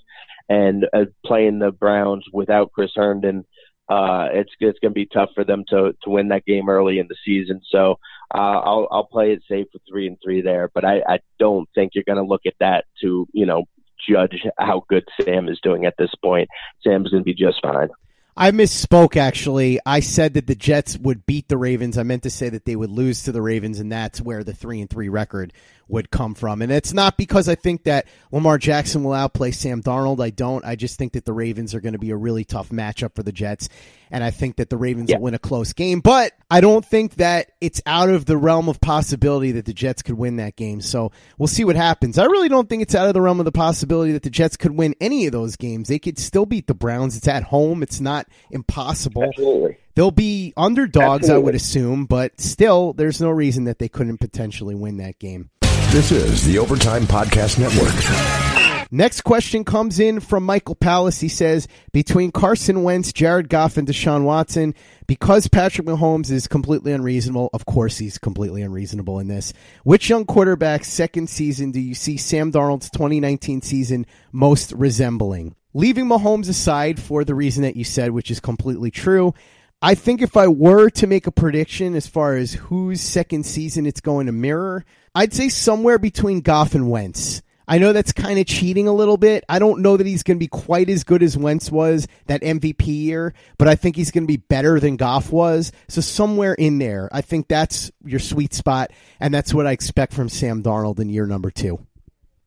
and 0.49 0.87
uh, 0.93 1.05
playing 1.25 1.59
the 1.59 1.73
Browns 1.73 2.25
without 2.33 2.73
Chris 2.73 2.91
Herndon, 2.95 3.45
uh, 3.93 4.29
it's 4.33 4.51
it's 4.59 4.79
going 4.79 4.93
to 4.93 4.95
be 4.95 5.07
tough 5.07 5.29
for 5.35 5.45
them 5.45 5.65
to 5.69 5.95
to 6.03 6.11
win 6.11 6.29
that 6.29 6.47
game 6.47 6.71
early 6.71 6.99
in 6.99 7.09
the 7.09 7.17
season. 7.25 7.61
So 7.71 7.99
uh, 8.35 8.61
I'll 8.65 8.89
I'll 8.91 9.05
play 9.05 9.33
it 9.33 9.43
safe 9.47 9.67
with 9.73 9.83
three 9.89 10.07
and 10.07 10.17
three 10.25 10.41
there, 10.41 10.71
but 10.73 10.85
I, 10.85 11.03
I 11.07 11.19
don't 11.39 11.69
think 11.75 11.93
you're 11.95 12.05
going 12.05 12.23
to 12.23 12.25
look 12.25 12.47
at 12.47 12.55
that 12.61 12.87
to 13.03 13.27
you 13.33 13.45
know 13.45 13.65
judge 14.09 14.47
how 14.59 14.85
good 14.89 15.05
Sam 15.21 15.49
is 15.49 15.61
doing 15.63 15.85
at 15.85 15.95
this 15.99 16.15
point. 16.25 16.49
Sam's 16.83 17.11
going 17.11 17.23
to 17.23 17.25
be 17.25 17.35
just 17.35 17.61
fine. 17.63 17.89
I 18.37 18.51
misspoke 18.51 19.17
actually. 19.17 19.79
I 19.85 20.01
said 20.01 20.35
that 20.35 20.47
the 20.47 20.55
Jets 20.55 20.97
would 20.97 21.27
beat 21.27 21.49
the 21.49 21.59
Ravens. 21.59 21.99
I 21.99 22.03
meant 22.03 22.23
to 22.23 22.31
say 22.31 22.49
that 22.49 22.65
they 22.65 22.77
would 22.77 22.91
lose 22.91 23.25
to 23.25 23.33
the 23.33 23.43
Ravens, 23.43 23.79
and 23.79 23.93
that's 23.93 24.21
where 24.23 24.43
the 24.43 24.55
three 24.55 24.81
and 24.81 24.89
three 24.89 25.11
record 25.11 25.53
would 25.89 26.11
come 26.11 26.35
from. 26.35 26.63
And 26.63 26.73
it's 26.73 26.95
not 26.95 27.19
because 27.19 27.49
I 27.49 27.55
think 27.55 27.85
that 27.85 28.07
Lamar 28.31 28.57
Jackson 28.57 29.05
will 29.05 29.13
outplay 29.13 29.51
Sam 29.51 29.83
Darnold. 29.83 30.23
I 30.23 30.31
don't. 30.31 30.65
I 30.65 30.77
just 30.77 30.99
think 30.99 31.13
that 31.13 31.27
the 31.27 31.35
Ravens 31.35 31.75
are 31.75 31.81
going 31.81 31.93
to 31.93 31.99
be 31.99 32.11
a 32.11 32.17
really 32.17 32.45
tough 32.45 32.71
matchup 32.71 33.15
for 33.15 33.23
the 33.23 33.33
Jets. 33.33 33.69
And 34.13 34.23
I 34.23 34.31
think 34.31 34.57
that 34.57 34.71
the 34.71 34.77
Ravens 34.77 35.11
yeah. 35.11 35.17
will 35.17 35.25
win 35.25 35.35
a 35.35 35.39
close 35.39 35.73
game. 35.73 36.01
But 36.01 36.35
I 36.51 36.61
don't 36.61 36.85
think 36.85 37.15
that 37.15 37.53
it's 37.61 37.81
out 37.87 38.11
of 38.11 38.27
the 38.27 38.37
realm 38.37 38.69
of 38.69 38.81
possibility 38.81 39.53
that 39.53 39.65
the 39.65 39.73
Jets 39.73 40.03
could 40.03 40.17
win 40.17 40.37
that 40.37 40.55
game. 40.55 40.83
So 40.83 41.11
we'll 41.39 41.49
see 41.49 41.65
what 41.65 41.77
happens. 41.77 42.19
I 42.19 42.27
really 42.27 42.51
don't 42.51 42.69
think 42.69 42.83
it's 42.83 42.95
out 42.95 43.09
of 43.09 43.15
the 43.15 43.23
realm 43.23 43.41
of 43.41 43.47
the 43.47 43.53
possibility 43.53 44.13
that 44.13 44.23
the 44.23 44.31
Jets 44.31 44.57
could 44.57 44.73
win 44.73 44.95
any 45.01 45.27
of 45.27 45.33
those 45.33 45.57
games. 45.57 45.89
They 45.89 45.99
could 45.99 46.19
still 46.19 46.45
beat 46.45 46.67
the 46.67 46.75
Browns. 46.75 47.17
It's 47.17 47.27
at 47.27 47.43
home. 47.43 47.83
It's 47.83 48.01
not 48.01 48.29
impossible. 48.51 49.25
Absolutely. 49.25 49.79
They'll 49.95 50.11
be 50.11 50.53
underdogs, 50.57 51.25
Absolutely. 51.25 51.43
I 51.43 51.45
would 51.45 51.55
assume, 51.55 52.05
but 52.07 52.41
still, 52.41 52.93
there's 52.93 53.21
no 53.21 53.31
reason 53.31 53.65
that 53.65 53.79
they 53.79 53.89
couldn't 53.89 54.19
potentially 54.19 54.75
win 54.75 54.99
that 54.99 55.19
game. 55.19 55.51
This 55.91 56.13
is 56.13 56.45
the 56.45 56.59
Overtime 56.59 57.03
Podcast 57.03 57.59
Network. 57.59 58.62
Next 58.95 59.23
question 59.23 59.65
comes 59.65 59.99
in 59.99 60.21
from 60.21 60.45
Michael 60.45 60.75
Palace. 60.75 61.19
He 61.19 61.31
says, 61.31 61.67
between 61.95 62.31
Carson 62.31 62.83
Wentz, 62.83 63.11
Jared 63.11 63.49
Goff, 63.49 63.79
and 63.79 63.89
Deshaun 63.89 64.25
Watson, 64.25 64.75
because 65.07 65.49
Patrick 65.49 65.87
Mahomes 65.87 66.31
is 66.31 66.47
completely 66.47 66.93
unreasonable, 66.93 67.49
of 67.55 67.65
course 67.65 67.97
he's 67.97 68.19
completely 68.19 68.61
unreasonable 68.61 69.19
in 69.19 69.29
this, 69.29 69.55
which 69.83 70.11
young 70.11 70.27
quarterback's 70.27 70.89
second 70.89 71.31
season 71.31 71.71
do 71.71 71.81
you 71.81 71.95
see 71.95 72.19
Sam 72.19 72.53
Darnold's 72.53 72.91
2019 72.91 73.63
season 73.63 74.05
most 74.31 74.73
resembling? 74.73 75.57
Leaving 75.73 76.05
Mahomes 76.05 76.51
aside 76.51 77.01
for 77.01 77.25
the 77.25 77.35
reason 77.35 77.63
that 77.63 77.77
you 77.77 77.85
said, 77.85 78.11
which 78.11 78.31
is 78.31 78.41
completely 78.41 78.91
true, 78.91 79.33
I 79.81 79.95
think 79.95 80.21
if 80.21 80.37
I 80.37 80.49
were 80.49 80.91
to 80.91 81.07
make 81.07 81.27
a 81.27 81.33
prediction 81.33 81.95
as 81.95 82.07
far 82.07 82.37
as 82.37 82.53
whose 82.53 83.01
second 83.01 83.47
season 83.47 83.87
it's 83.87 84.03
going 84.03 84.27
to 84.27 84.33
mirror, 84.33 84.85
I'd 85.15 85.33
say 85.33 85.49
somewhere 85.49 85.99
between 85.99 86.43
Goff 86.43 86.75
and 86.75 86.91
Wentz. 86.91 87.41
I 87.69 87.79
know 87.79 87.93
that's 87.93 88.13
kind 88.13 88.39
of 88.39 88.47
cheating 88.47 88.89
a 88.89 88.93
little 88.93 89.17
bit. 89.17 89.45
I 89.49 89.59
don't 89.59 89.83
know 89.83 89.97
that 89.97 90.07
he's 90.07 90.23
going 90.23 90.37
to 90.37 90.41
be 90.41 90.49
quite 90.49 90.89
as 90.89 91.05
good 91.05 91.23
as 91.23 91.37
Wentz 91.37 91.71
was 91.71 92.09
that 92.27 92.43
MVP 92.43 92.87
year, 92.87 93.35
but 93.59 93.69
I 93.69 93.75
think 93.75 93.97
he's 93.97 94.11
going 94.11 94.25
to 94.25 94.29
be 94.29 94.37
better 94.37 94.81
than 94.81 94.97
Goff 94.97 95.31
was. 95.31 95.73
So 95.89 96.01
somewhere 96.01 96.55
in 96.55 96.79
there, 96.79 97.09
I 97.13 97.21
think 97.21 97.49
that's 97.49 97.91
your 98.05 98.21
sweet 98.21 98.55
spot, 98.55 98.91
and 99.21 99.33
that's 99.33 99.55
what 99.55 99.67
I 99.67 99.73
expect 99.73 100.13
from 100.13 100.29
Sam 100.29 100.63
Darnold 100.63 100.99
in 100.99 101.09
year 101.09 101.27
number 101.27 101.51
two. 101.51 101.87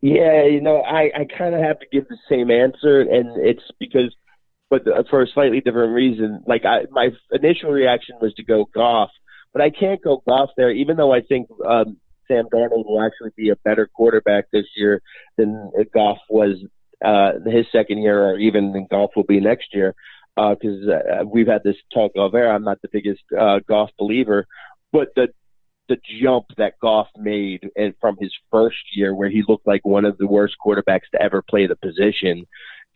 Yeah, 0.02 0.46
you 0.46 0.62
know, 0.62 0.82
I, 0.82 1.10
I 1.16 1.26
kind 1.38 1.56
of 1.56 1.62
have 1.62 1.80
to 1.80 1.86
give 1.92 2.08
the 2.08 2.18
same 2.30 2.52
answer, 2.52 3.02
and 3.02 3.44
it's 3.44 3.64
because, 3.80 4.14
but 4.70 4.84
for 5.10 5.22
a 5.22 5.28
slightly 5.28 5.62
different 5.62 5.94
reason. 5.94 6.44
Like 6.46 6.66
I, 6.66 6.82
my 6.92 7.10
initial 7.32 7.72
reaction 7.72 8.18
was 8.22 8.34
to 8.36 8.44
go 8.44 8.70
Goff, 8.72 9.10
but 9.54 9.62
I 9.62 9.72
can't 9.72 10.02
go 10.04 10.22
Goff 10.28 10.50
there, 10.58 10.70
even 10.70 10.98
though 10.98 11.14
I 11.14 11.22
think 11.22 11.48
um, 11.68 11.98
Sam 12.28 12.46
Darnold 12.54 12.86
will 12.86 13.02
actually 13.02 13.32
be 13.36 13.50
a 13.50 13.56
better 13.58 13.88
quarterback 13.94 14.46
this 14.52 14.66
year 14.76 15.02
than 15.38 15.72
Goff 15.94 16.18
was 16.30 16.64
uh, 17.04 17.34
his 17.46 17.66
second 17.72 18.00
year, 18.00 18.30
or 18.30 18.38
even 18.38 18.72
than 18.74 18.88
Goff 18.90 19.12
will 19.16 19.24
be 19.24 19.40
next 19.40 19.74
year. 19.74 19.96
Because 20.36 20.86
uh, 20.88 21.22
uh, 21.22 21.24
we've 21.26 21.48
had 21.48 21.64
this 21.64 21.78
talk 21.94 22.12
of 22.18 22.36
air. 22.36 22.52
I'm 22.52 22.66
not 22.66 22.82
the 22.82 22.90
biggest 22.92 23.24
uh, 23.38 23.60
Goff 23.68 23.90
believer, 23.98 24.46
but 24.92 25.10
the 25.16 25.30
the 25.88 25.98
jump 26.22 26.46
that 26.58 26.74
Goff 26.82 27.08
made 27.16 27.70
and 27.76 27.94
from 28.02 28.18
his 28.20 28.34
first 28.52 28.78
year, 28.96 29.14
where 29.14 29.30
he 29.30 29.44
looked 29.48 29.68
like 29.68 29.86
one 29.86 30.04
of 30.04 30.18
the 30.18 30.28
worst 30.28 30.56
quarterbacks 30.66 31.10
to 31.12 31.22
ever 31.22 31.42
play 31.42 31.68
the 31.68 31.76
position, 31.76 32.48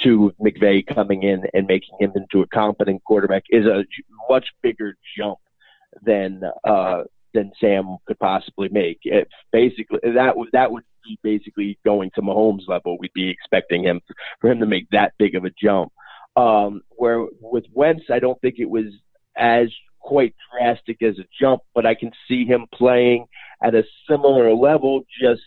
to 0.01 0.33
McVay 0.41 0.85
coming 0.85 1.23
in 1.23 1.43
and 1.53 1.67
making 1.67 1.95
him 1.99 2.11
into 2.15 2.41
a 2.41 2.47
competent 2.47 3.03
quarterback, 3.03 3.43
is 3.49 3.65
a 3.65 3.85
much 4.29 4.47
bigger 4.61 4.95
jump 5.17 5.37
than 6.01 6.41
uh, 6.63 7.03
than 7.33 7.51
Sam 7.59 7.97
could 8.05 8.19
possibly 8.19 8.69
make. 8.69 8.99
It 9.03 9.27
basically 9.51 9.99
that 10.03 10.37
would 10.37 10.49
that 10.53 10.71
would 10.71 10.83
be 11.03 11.19
basically 11.23 11.79
going 11.85 12.11
to 12.15 12.21
Mahomes 12.21 12.67
level. 12.67 12.97
We'd 12.99 13.13
be 13.13 13.29
expecting 13.29 13.83
him 13.83 14.01
for 14.41 14.51
him 14.51 14.59
to 14.59 14.65
make 14.65 14.89
that 14.91 15.13
big 15.17 15.35
of 15.35 15.45
a 15.45 15.51
jump. 15.61 15.91
Um, 16.35 16.81
where 16.91 17.25
with 17.41 17.65
Wentz, 17.73 18.05
I 18.09 18.19
don't 18.19 18.39
think 18.41 18.55
it 18.59 18.69
was 18.69 18.85
as 19.35 19.69
quite 19.99 20.35
drastic 20.51 21.01
as 21.01 21.19
a 21.19 21.25
jump, 21.39 21.61
but 21.73 21.85
I 21.85 21.95
can 21.95 22.11
see 22.27 22.45
him 22.45 22.65
playing 22.73 23.25
at 23.63 23.75
a 23.75 23.83
similar 24.07 24.53
level, 24.53 25.03
just 25.21 25.41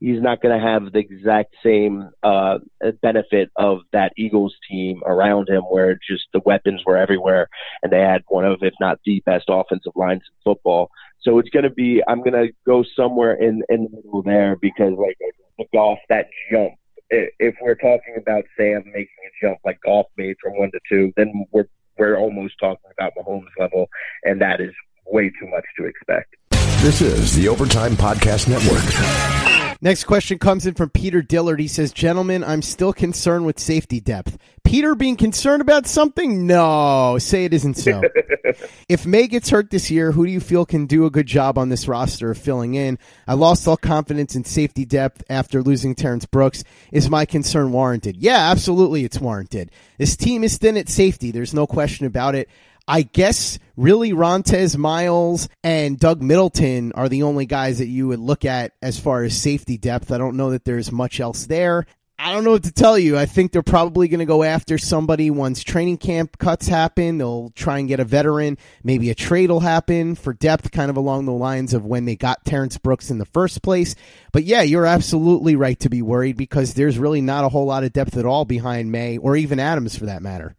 he's 0.00 0.20
not 0.20 0.42
going 0.42 0.58
to 0.58 0.66
have 0.66 0.92
the 0.92 0.98
exact 0.98 1.54
same 1.62 2.10
uh, 2.22 2.58
benefit 3.00 3.50
of 3.56 3.80
that 3.92 4.12
Eagles 4.16 4.54
team 4.68 5.02
around 5.06 5.48
him, 5.48 5.62
where 5.62 5.94
just 5.94 6.24
the 6.32 6.40
weapons 6.44 6.82
were 6.84 6.96
everywhere, 6.96 7.48
and 7.82 7.92
they 7.92 8.00
had 8.00 8.22
one 8.28 8.44
of, 8.44 8.58
if 8.62 8.74
not 8.80 8.98
the 9.04 9.22
best 9.24 9.46
offensive 9.48 9.92
lines 9.94 10.22
in 10.26 10.34
football. 10.52 10.90
So 11.24 11.38
it's 11.38 11.48
going 11.48 11.64
to 11.64 11.70
be, 11.70 12.02
I'm 12.06 12.18
going 12.18 12.32
to 12.32 12.52
go 12.66 12.84
somewhere 12.96 13.34
in 13.34 13.62
in 13.68 13.84
the 13.84 13.96
middle 13.96 14.22
there 14.22 14.56
because, 14.60 14.92
like, 14.98 15.16
the 15.58 15.64
Goff 15.72 15.98
that 16.08 16.26
jump. 16.50 16.72
If 17.10 17.54
we're 17.62 17.76
talking 17.76 18.16
about 18.18 18.44
Sam 18.56 18.82
making 18.86 19.06
a 19.06 19.46
jump 19.46 19.58
like 19.64 19.78
Goff 19.84 20.06
made 20.16 20.36
from 20.42 20.58
one 20.58 20.70
to 20.72 20.80
two, 20.88 21.12
then 21.16 21.46
we're 21.52 21.68
we're 21.96 22.18
almost 22.18 22.54
talking 22.58 22.90
about 22.98 23.12
Mahomes 23.16 23.46
level, 23.58 23.86
and 24.24 24.40
that 24.40 24.60
is 24.60 24.72
way 25.06 25.30
too 25.30 25.46
much 25.48 25.64
to 25.78 25.86
expect. 25.86 26.34
This 26.82 27.00
is 27.00 27.34
the 27.36 27.48
Overtime 27.48 27.92
Podcast 27.92 28.48
Network. 28.48 29.63
Next 29.84 30.04
question 30.04 30.38
comes 30.38 30.64
in 30.64 30.72
from 30.72 30.88
Peter 30.88 31.20
Dillard. 31.20 31.60
He 31.60 31.68
says, 31.68 31.92
Gentlemen, 31.92 32.42
I'm 32.42 32.62
still 32.62 32.94
concerned 32.94 33.44
with 33.44 33.60
safety 33.60 34.00
depth. 34.00 34.38
Peter 34.64 34.94
being 34.94 35.14
concerned 35.14 35.60
about 35.60 35.86
something? 35.86 36.46
No, 36.46 37.18
say 37.18 37.44
it 37.44 37.52
isn't 37.52 37.74
so. 37.74 38.00
if 38.88 39.04
Maye 39.04 39.26
gets 39.26 39.50
hurt 39.50 39.68
this 39.68 39.90
year, 39.90 40.10
who 40.10 40.24
do 40.24 40.32
you 40.32 40.40
feel 40.40 40.64
can 40.64 40.86
do 40.86 41.04
a 41.04 41.10
good 41.10 41.26
job 41.26 41.58
on 41.58 41.68
this 41.68 41.86
roster 41.86 42.30
of 42.30 42.38
filling 42.38 42.72
in? 42.72 42.98
I 43.28 43.34
lost 43.34 43.68
all 43.68 43.76
confidence 43.76 44.34
in 44.34 44.44
safety 44.44 44.86
depth 44.86 45.22
after 45.28 45.62
losing 45.62 45.94
Terrence 45.94 46.24
Brooks. 46.24 46.64
Is 46.90 47.10
my 47.10 47.26
concern 47.26 47.70
warranted? 47.70 48.16
Yeah, 48.16 48.50
absolutely, 48.50 49.04
it's 49.04 49.20
warranted. 49.20 49.70
This 49.98 50.16
team 50.16 50.44
is 50.44 50.56
thin 50.56 50.78
at 50.78 50.88
safety. 50.88 51.30
There's 51.30 51.52
no 51.52 51.66
question 51.66 52.06
about 52.06 52.34
it. 52.34 52.48
I 52.86 53.02
guess 53.02 53.58
really 53.76 54.12
Rontez 54.12 54.76
Miles 54.76 55.48
and 55.62 55.98
Doug 55.98 56.22
Middleton 56.22 56.92
are 56.92 57.08
the 57.08 57.22
only 57.22 57.46
guys 57.46 57.78
that 57.78 57.86
you 57.86 58.08
would 58.08 58.20
look 58.20 58.44
at 58.44 58.72
as 58.82 58.98
far 58.98 59.24
as 59.24 59.36
safety 59.36 59.78
depth. 59.78 60.12
I 60.12 60.18
don't 60.18 60.36
know 60.36 60.50
that 60.50 60.64
there's 60.64 60.92
much 60.92 61.18
else 61.18 61.46
there. 61.46 61.86
I 62.16 62.32
don't 62.32 62.44
know 62.44 62.52
what 62.52 62.62
to 62.64 62.72
tell 62.72 62.96
you. 62.96 63.18
I 63.18 63.26
think 63.26 63.50
they're 63.50 63.62
probably 63.62 64.06
going 64.06 64.20
to 64.20 64.24
go 64.24 64.44
after 64.44 64.78
somebody 64.78 65.30
once 65.30 65.64
training 65.64 65.98
camp 65.98 66.38
cuts 66.38 66.68
happen. 66.68 67.18
They'll 67.18 67.50
try 67.56 67.78
and 67.78 67.88
get 67.88 67.98
a 67.98 68.04
veteran. 68.04 68.56
Maybe 68.84 69.10
a 69.10 69.16
trade 69.16 69.50
will 69.50 69.60
happen 69.60 70.14
for 70.14 70.32
depth, 70.32 70.70
kind 70.70 70.90
of 70.90 70.96
along 70.96 71.24
the 71.24 71.32
lines 71.32 71.74
of 71.74 71.84
when 71.84 72.04
they 72.04 72.14
got 72.14 72.44
Terrence 72.44 72.78
Brooks 72.78 73.10
in 73.10 73.18
the 73.18 73.24
first 73.24 73.62
place. 73.62 73.96
But 74.32 74.44
yeah, 74.44 74.62
you're 74.62 74.86
absolutely 74.86 75.56
right 75.56 75.78
to 75.80 75.90
be 75.90 76.02
worried 76.02 76.36
because 76.36 76.74
there's 76.74 76.98
really 76.98 77.20
not 77.20 77.44
a 77.44 77.48
whole 77.48 77.66
lot 77.66 77.82
of 77.82 77.92
depth 77.92 78.16
at 78.16 78.26
all 78.26 78.44
behind 78.44 78.92
Maye 78.92 79.18
or 79.18 79.36
even 79.36 79.58
Adams 79.58 79.98
for 79.98 80.06
that 80.06 80.22
matter. 80.22 80.54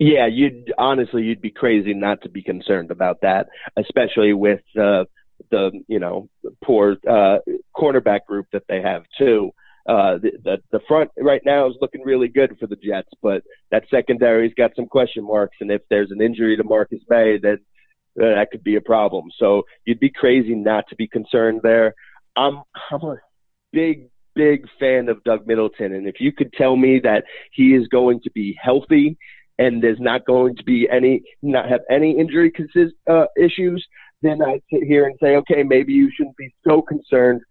Yeah, 0.00 0.26
you'd 0.26 0.72
honestly 0.78 1.24
you'd 1.24 1.42
be 1.42 1.50
crazy 1.50 1.92
not 1.92 2.22
to 2.22 2.30
be 2.30 2.42
concerned 2.42 2.90
about 2.90 3.20
that, 3.20 3.48
especially 3.76 4.32
with 4.32 4.62
uh, 4.74 5.04
the 5.50 5.72
you 5.88 6.00
know 6.00 6.30
poor 6.64 6.96
uh, 7.08 7.38
cornerback 7.76 8.24
group 8.26 8.46
that 8.54 8.62
they 8.66 8.80
have 8.80 9.02
too. 9.18 9.50
Uh, 9.86 10.16
the, 10.16 10.32
the 10.42 10.56
the 10.72 10.80
front 10.88 11.10
right 11.18 11.42
now 11.44 11.68
is 11.68 11.76
looking 11.82 12.02
really 12.02 12.28
good 12.28 12.56
for 12.58 12.66
the 12.66 12.76
Jets, 12.76 13.10
but 13.22 13.42
that 13.70 13.84
secondary's 13.90 14.54
got 14.56 14.74
some 14.74 14.86
question 14.86 15.22
marks, 15.22 15.58
and 15.60 15.70
if 15.70 15.82
there's 15.90 16.10
an 16.10 16.22
injury 16.22 16.56
to 16.56 16.64
Marcus 16.64 17.00
Maye, 17.10 17.38
then 17.42 17.58
uh, 18.18 18.36
that 18.36 18.48
could 18.50 18.64
be 18.64 18.76
a 18.76 18.80
problem. 18.80 19.26
So 19.38 19.64
you'd 19.84 20.00
be 20.00 20.10
crazy 20.10 20.54
not 20.54 20.88
to 20.88 20.96
be 20.96 21.08
concerned 21.08 21.60
there. 21.62 21.94
I'm 22.36 22.62
I'm 22.90 23.02
a 23.02 23.16
big 23.70 24.08
big 24.34 24.64
fan 24.78 25.10
of 25.10 25.22
Doug 25.24 25.46
Middleton, 25.46 25.92
and 25.92 26.06
if 26.06 26.20
you 26.20 26.32
could 26.32 26.54
tell 26.54 26.74
me 26.74 27.00
that 27.00 27.24
he 27.52 27.74
is 27.74 27.86
going 27.88 28.20
to 28.22 28.30
be 28.30 28.56
healthy 28.58 29.18
and 29.60 29.82
there's 29.82 30.00
not 30.00 30.24
going 30.24 30.56
to 30.56 30.64
be 30.64 30.88
any, 30.90 31.22
not 31.42 31.68
have 31.68 31.82
any 31.90 32.18
injury 32.18 32.50
consist, 32.50 32.94
uh, 33.08 33.26
issues, 33.36 33.86
then 34.22 34.42
I 34.42 34.60
sit 34.72 34.84
here 34.84 35.06
and 35.06 35.16
say, 35.22 35.36
okay, 35.36 35.62
maybe 35.62 35.92
you 35.92 36.10
shouldn't 36.16 36.36
be 36.38 36.52
so 36.66 36.80
concerned. 36.80 37.42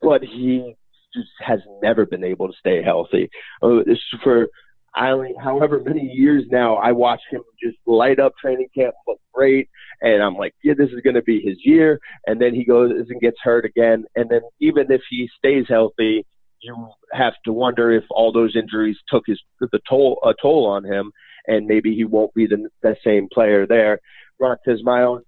But 0.00 0.22
he 0.22 0.76
just 1.12 1.28
has 1.40 1.58
never 1.82 2.06
been 2.06 2.22
able 2.22 2.46
to 2.46 2.54
stay 2.58 2.80
healthy. 2.82 3.28
Uh, 3.60 3.80
for 4.22 4.46
I 4.94 5.10
only, 5.10 5.34
however 5.42 5.80
many 5.84 6.02
years 6.02 6.44
now, 6.50 6.76
I 6.76 6.92
watch 6.92 7.20
him 7.28 7.42
just 7.60 7.76
light 7.86 8.20
up 8.20 8.34
training 8.40 8.68
camp, 8.76 8.94
look 9.08 9.18
great, 9.34 9.68
and 10.00 10.22
I'm 10.22 10.36
like, 10.36 10.54
yeah, 10.62 10.74
this 10.78 10.90
is 10.90 11.00
going 11.02 11.16
to 11.16 11.22
be 11.22 11.40
his 11.40 11.56
year. 11.64 11.98
And 12.26 12.40
then 12.40 12.54
he 12.54 12.64
goes 12.64 12.92
and 12.92 13.20
gets 13.20 13.38
hurt 13.42 13.64
again, 13.64 14.04
and 14.14 14.30
then 14.30 14.42
even 14.60 14.92
if 14.92 15.00
he 15.10 15.28
stays 15.38 15.64
healthy, 15.68 16.24
you 16.60 16.88
have 17.12 17.34
to 17.46 17.52
wonder 17.52 17.90
if 17.90 18.04
all 18.10 18.32
those 18.32 18.54
injuries 18.54 18.96
took 19.08 19.24
his 19.26 19.40
the 19.60 19.80
toll 19.88 20.20
a 20.24 20.32
toll 20.40 20.66
on 20.66 20.84
him 20.84 21.10
and 21.46 21.66
maybe 21.66 21.94
he 21.94 22.04
won't 22.04 22.34
be 22.34 22.46
the, 22.46 22.68
the 22.82 22.96
same 23.04 23.28
player 23.32 23.66
there. 23.66 24.00
Rontez 24.40 24.82
Miles, 24.82 25.22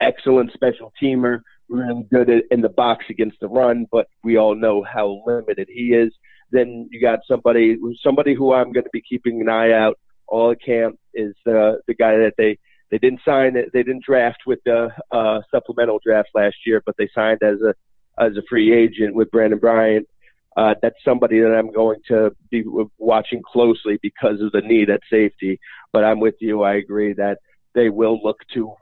excellent 0.00 0.52
special 0.52 0.92
teamer, 1.00 1.40
really 1.68 2.04
good 2.10 2.30
in 2.50 2.60
the 2.60 2.68
box 2.68 3.04
against 3.10 3.40
the 3.40 3.48
run, 3.48 3.86
but 3.90 4.08
we 4.24 4.36
all 4.36 4.54
know 4.54 4.82
how 4.82 5.22
limited 5.26 5.68
he 5.70 5.94
is. 5.94 6.12
Then 6.50 6.88
you 6.90 7.00
got 7.00 7.20
somebody, 7.28 7.76
somebody 8.02 8.34
who 8.34 8.52
I'm 8.52 8.72
going 8.72 8.84
to 8.84 8.90
be 8.92 9.02
keeping 9.02 9.40
an 9.40 9.48
eye 9.48 9.72
out 9.72 9.98
all 10.28 10.54
camp 10.54 10.98
is 11.14 11.34
the 11.44 11.80
the 11.86 11.94
guy 11.94 12.16
that 12.18 12.34
they 12.38 12.58
they 12.90 12.98
didn't 12.98 13.20
sign 13.24 13.54
they 13.54 13.82
didn't 13.82 14.04
draft 14.04 14.40
with 14.46 14.60
the 14.64 14.90
uh, 15.10 15.40
supplemental 15.50 16.00
draft 16.04 16.28
last 16.34 16.56
year, 16.66 16.82
but 16.84 16.94
they 16.98 17.08
signed 17.14 17.42
as 17.42 17.60
a 17.62 17.74
as 18.22 18.36
a 18.36 18.42
free 18.48 18.72
agent 18.72 19.14
with 19.14 19.30
Brandon 19.30 19.58
Bryant 19.58 20.06
uh, 20.58 20.74
that's 20.82 20.96
somebody 21.04 21.40
that 21.40 21.54
I'm 21.54 21.70
going 21.72 22.00
to 22.08 22.32
be 22.50 22.64
watching 22.98 23.42
closely 23.46 23.98
because 24.02 24.40
of 24.40 24.50
the 24.50 24.60
need 24.60 24.90
at 24.90 25.00
safety. 25.08 25.60
But 25.92 26.02
I'm 26.02 26.18
with 26.18 26.34
you. 26.40 26.62
I 26.62 26.74
agree 26.74 27.12
that 27.12 27.38
they 27.76 27.90
will 27.90 28.20
look 28.24 28.38
to 28.54 28.72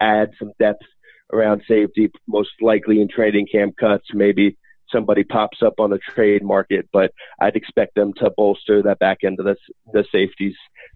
add 0.00 0.30
some 0.38 0.52
depth 0.58 0.86
around 1.30 1.60
safety, 1.68 2.10
most 2.26 2.52
likely 2.62 3.02
in 3.02 3.08
trading 3.08 3.46
camp 3.52 3.74
cuts. 3.78 4.06
Maybe 4.14 4.56
somebody 4.90 5.24
pops 5.24 5.62
up 5.62 5.74
on 5.78 5.90
the 5.90 5.98
trade 6.14 6.42
market, 6.42 6.88
but 6.90 7.12
I'd 7.38 7.56
expect 7.56 7.96
them 7.96 8.14
to 8.14 8.30
bolster 8.34 8.82
that 8.84 8.98
back 8.98 9.18
end 9.22 9.38
of 9.38 9.44
the, 9.44 9.56
the 9.92 10.06
safeties 10.10 10.54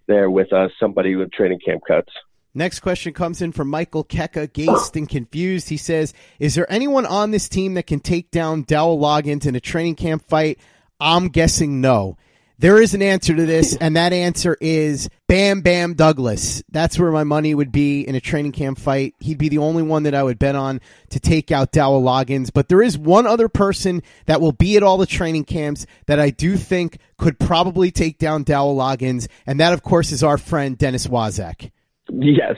there 0.08 0.30
with 0.30 0.54
uh, 0.54 0.68
somebody 0.78 1.16
with 1.16 1.32
training 1.32 1.60
camp 1.62 1.82
cuts. 1.86 2.12
Next 2.52 2.80
question 2.80 3.12
comes 3.12 3.40
in 3.42 3.52
from 3.52 3.68
Michael 3.68 4.04
Keka, 4.04 4.52
gazed 4.52 4.96
and 4.96 5.08
confused. 5.08 5.68
He 5.68 5.76
says, 5.76 6.12
Is 6.40 6.56
there 6.56 6.70
anyone 6.70 7.06
on 7.06 7.30
this 7.30 7.48
team 7.48 7.74
that 7.74 7.86
can 7.86 8.00
take 8.00 8.30
down 8.32 8.62
Dowell 8.62 8.98
Loggins 8.98 9.46
in 9.46 9.54
a 9.54 9.60
training 9.60 9.94
camp 9.94 10.26
fight? 10.26 10.58
I'm 10.98 11.28
guessing 11.28 11.80
no. 11.80 12.16
There 12.60 12.82
is 12.82 12.92
an 12.92 13.00
answer 13.00 13.34
to 13.34 13.46
this, 13.46 13.74
and 13.74 13.96
that 13.96 14.12
answer 14.12 14.54
is 14.60 15.08
Bam 15.28 15.62
Bam 15.62 15.94
Douglas. 15.94 16.62
That's 16.70 16.98
where 16.98 17.10
my 17.10 17.24
money 17.24 17.54
would 17.54 17.72
be 17.72 18.02
in 18.02 18.14
a 18.14 18.20
training 18.20 18.52
camp 18.52 18.78
fight. 18.78 19.14
He'd 19.18 19.38
be 19.38 19.48
the 19.48 19.56
only 19.56 19.82
one 19.82 20.02
that 20.02 20.14
I 20.14 20.22
would 20.22 20.38
bet 20.38 20.56
on 20.56 20.82
to 21.08 21.18
take 21.18 21.50
out 21.50 21.72
Dowell 21.72 22.02
Loggins. 22.02 22.50
But 22.52 22.68
there 22.68 22.82
is 22.82 22.98
one 22.98 23.26
other 23.26 23.48
person 23.48 24.02
that 24.26 24.42
will 24.42 24.52
be 24.52 24.76
at 24.76 24.82
all 24.82 24.98
the 24.98 25.06
training 25.06 25.44
camps 25.44 25.86
that 26.04 26.20
I 26.20 26.28
do 26.28 26.58
think 26.58 26.98
could 27.16 27.38
probably 27.38 27.90
take 27.90 28.18
down 28.18 28.42
Dowell 28.42 28.76
Loggins, 28.76 29.26
and 29.46 29.58
that, 29.60 29.72
of 29.72 29.82
course, 29.82 30.12
is 30.12 30.22
our 30.22 30.36
friend 30.36 30.76
Dennis 30.76 31.06
Waszak. 31.06 31.70
Yes. 32.12 32.56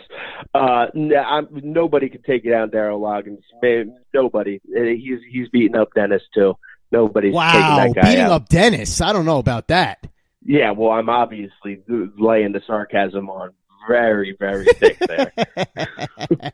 Uh, 0.55 0.87
I'm, 0.95 1.49
nobody 1.53 2.09
can 2.09 2.23
take 2.23 2.45
it 2.45 2.51
down 2.51 2.71
Daryl 2.71 3.01
Loggins. 3.01 3.43
Man, 3.63 3.97
nobody. 4.15 4.61
He's 4.65 5.19
he's 5.31 5.49
beating 5.49 5.77
up 5.77 5.89
Dennis 5.95 6.23
too. 6.35 6.55
Nobody's 6.91 7.35
wow, 7.35 7.53
taking 7.53 7.93
that 7.95 8.03
guy 8.03 8.09
beating 8.11 8.25
out. 8.27 8.33
up 8.33 8.49
Dennis. 8.49 9.01
I 9.01 9.13
don't 9.13 9.25
know 9.25 9.39
about 9.39 9.69
that. 9.69 10.07
Yeah, 10.45 10.73
well, 10.73 10.91
I'm 10.91 11.09
obviously 11.09 11.83
laying 11.89 12.53
the 12.53 12.61
sarcasm 12.67 13.31
on 13.31 13.51
very, 13.89 14.37
very 14.39 14.65
thick 14.65 14.99
there. 14.99 15.33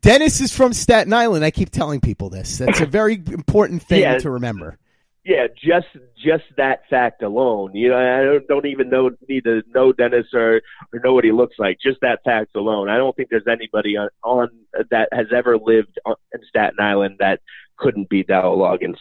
Dennis 0.00 0.40
is 0.40 0.52
from 0.54 0.72
Staten 0.72 1.12
Island. 1.12 1.44
I 1.44 1.50
keep 1.50 1.70
telling 1.70 2.00
people 2.00 2.30
this. 2.30 2.58
That's 2.58 2.80
a 2.80 2.86
very 2.86 3.14
important 3.14 3.82
thing 3.82 4.00
Yeah. 4.00 4.18
to 4.18 4.30
remember. 4.30 4.78
Yeah, 5.24 5.46
just 5.54 5.86
just 6.16 6.42
that 6.56 6.80
fact 6.90 7.22
alone. 7.22 7.76
You 7.76 7.90
know, 7.90 7.96
I 7.96 8.24
don't, 8.24 8.48
don't 8.48 8.66
even 8.66 8.90
know 8.90 9.10
need 9.28 9.44
to 9.44 9.62
know 9.72 9.92
Dennis 9.92 10.26
or 10.34 10.62
or 10.92 11.00
know 11.04 11.14
what 11.14 11.24
he 11.24 11.30
looks 11.30 11.56
like. 11.60 11.78
Just 11.80 12.00
that 12.00 12.24
fact 12.24 12.56
alone. 12.56 12.88
I 12.88 12.96
don't 12.96 13.14
think 13.14 13.28
there's 13.30 13.46
anybody 13.48 13.96
on, 13.96 14.08
on 14.24 14.48
that 14.90 15.08
has 15.12 15.26
ever 15.34 15.56
lived 15.58 16.00
on, 16.04 16.16
in 16.34 16.40
Staten 16.48 16.80
Island 16.80 17.16
that 17.20 17.40
couldn't 17.76 18.08
beat 18.08 18.26
Dow 18.26 18.54
Loggins. 18.56 18.98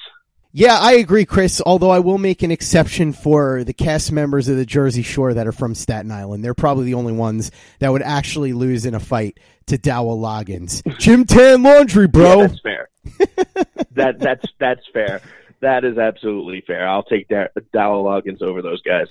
Yeah, 0.54 0.78
I 0.78 0.94
agree, 0.94 1.26
Chris. 1.26 1.62
Although 1.66 1.92
I 1.92 2.00
will 2.00 2.18
make 2.18 2.44
an 2.44 2.52
exception 2.52 3.14
for 3.14 3.64
the 3.64 3.74
cast 3.74 4.12
members 4.12 4.48
of 4.48 4.58
the 4.58 4.66
Jersey 4.66 5.02
Shore 5.02 5.34
that 5.34 5.48
are 5.48 5.54
from 5.54 5.74
Staten 5.74 6.12
Island. 6.12 6.44
They're 6.44 6.54
probably 6.54 6.86
the 6.86 6.96
only 6.96 7.14
ones 7.14 7.52
that 7.80 7.90
would 7.90 8.02
actually 8.02 8.54
lose 8.54 8.86
in 8.86 8.94
a 8.94 9.00
fight 9.00 9.40
to 9.68 9.78
Dowa 9.78 10.16
Loggins. 10.18 10.84
Gym 11.00 11.26
Tan 11.26 11.64
Laundry, 11.64 12.08
bro. 12.08 12.42
Yeah, 12.42 12.48
that's 12.48 12.62
fair. 12.62 12.90
that 13.94 14.20
that's 14.20 14.46
that's 14.60 14.86
fair. 14.94 15.22
That 15.62 15.86
is 15.86 15.98
absolutely 15.98 16.62
fair. 16.66 16.88
I'll 16.88 17.04
take 17.04 17.28
da- 17.28 17.48
Dow 17.72 17.94
Loggins 17.94 18.42
over 18.42 18.62
those 18.62 18.82
guys. 18.82 19.08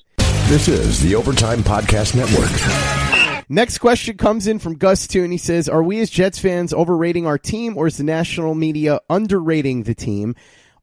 This 0.49 0.67
is 0.67 1.01
the 1.01 1.15
Overtime 1.15 1.61
Podcast 1.61 2.17
Network. 2.17 2.51
Next 3.49 3.79
question 3.79 4.17
comes 4.17 4.47
in 4.47 4.59
from 4.59 4.77
Gus 4.77 5.07
Toon. 5.07 5.31
He 5.31 5.39
says, 5.39 5.69
"Are 5.69 5.83
we 5.83 6.01
as 6.01 6.11
Jets 6.11 6.39
fans 6.39 6.73
overrating 6.73 7.27
our 7.27 7.39
team, 7.39 7.77
or 7.77 7.87
is 7.87 7.97
the 7.97 8.05
national 8.05 8.55
media 8.55 9.01
underrating 9.09 9.85
the 9.85 9.95
team?" 9.95 10.35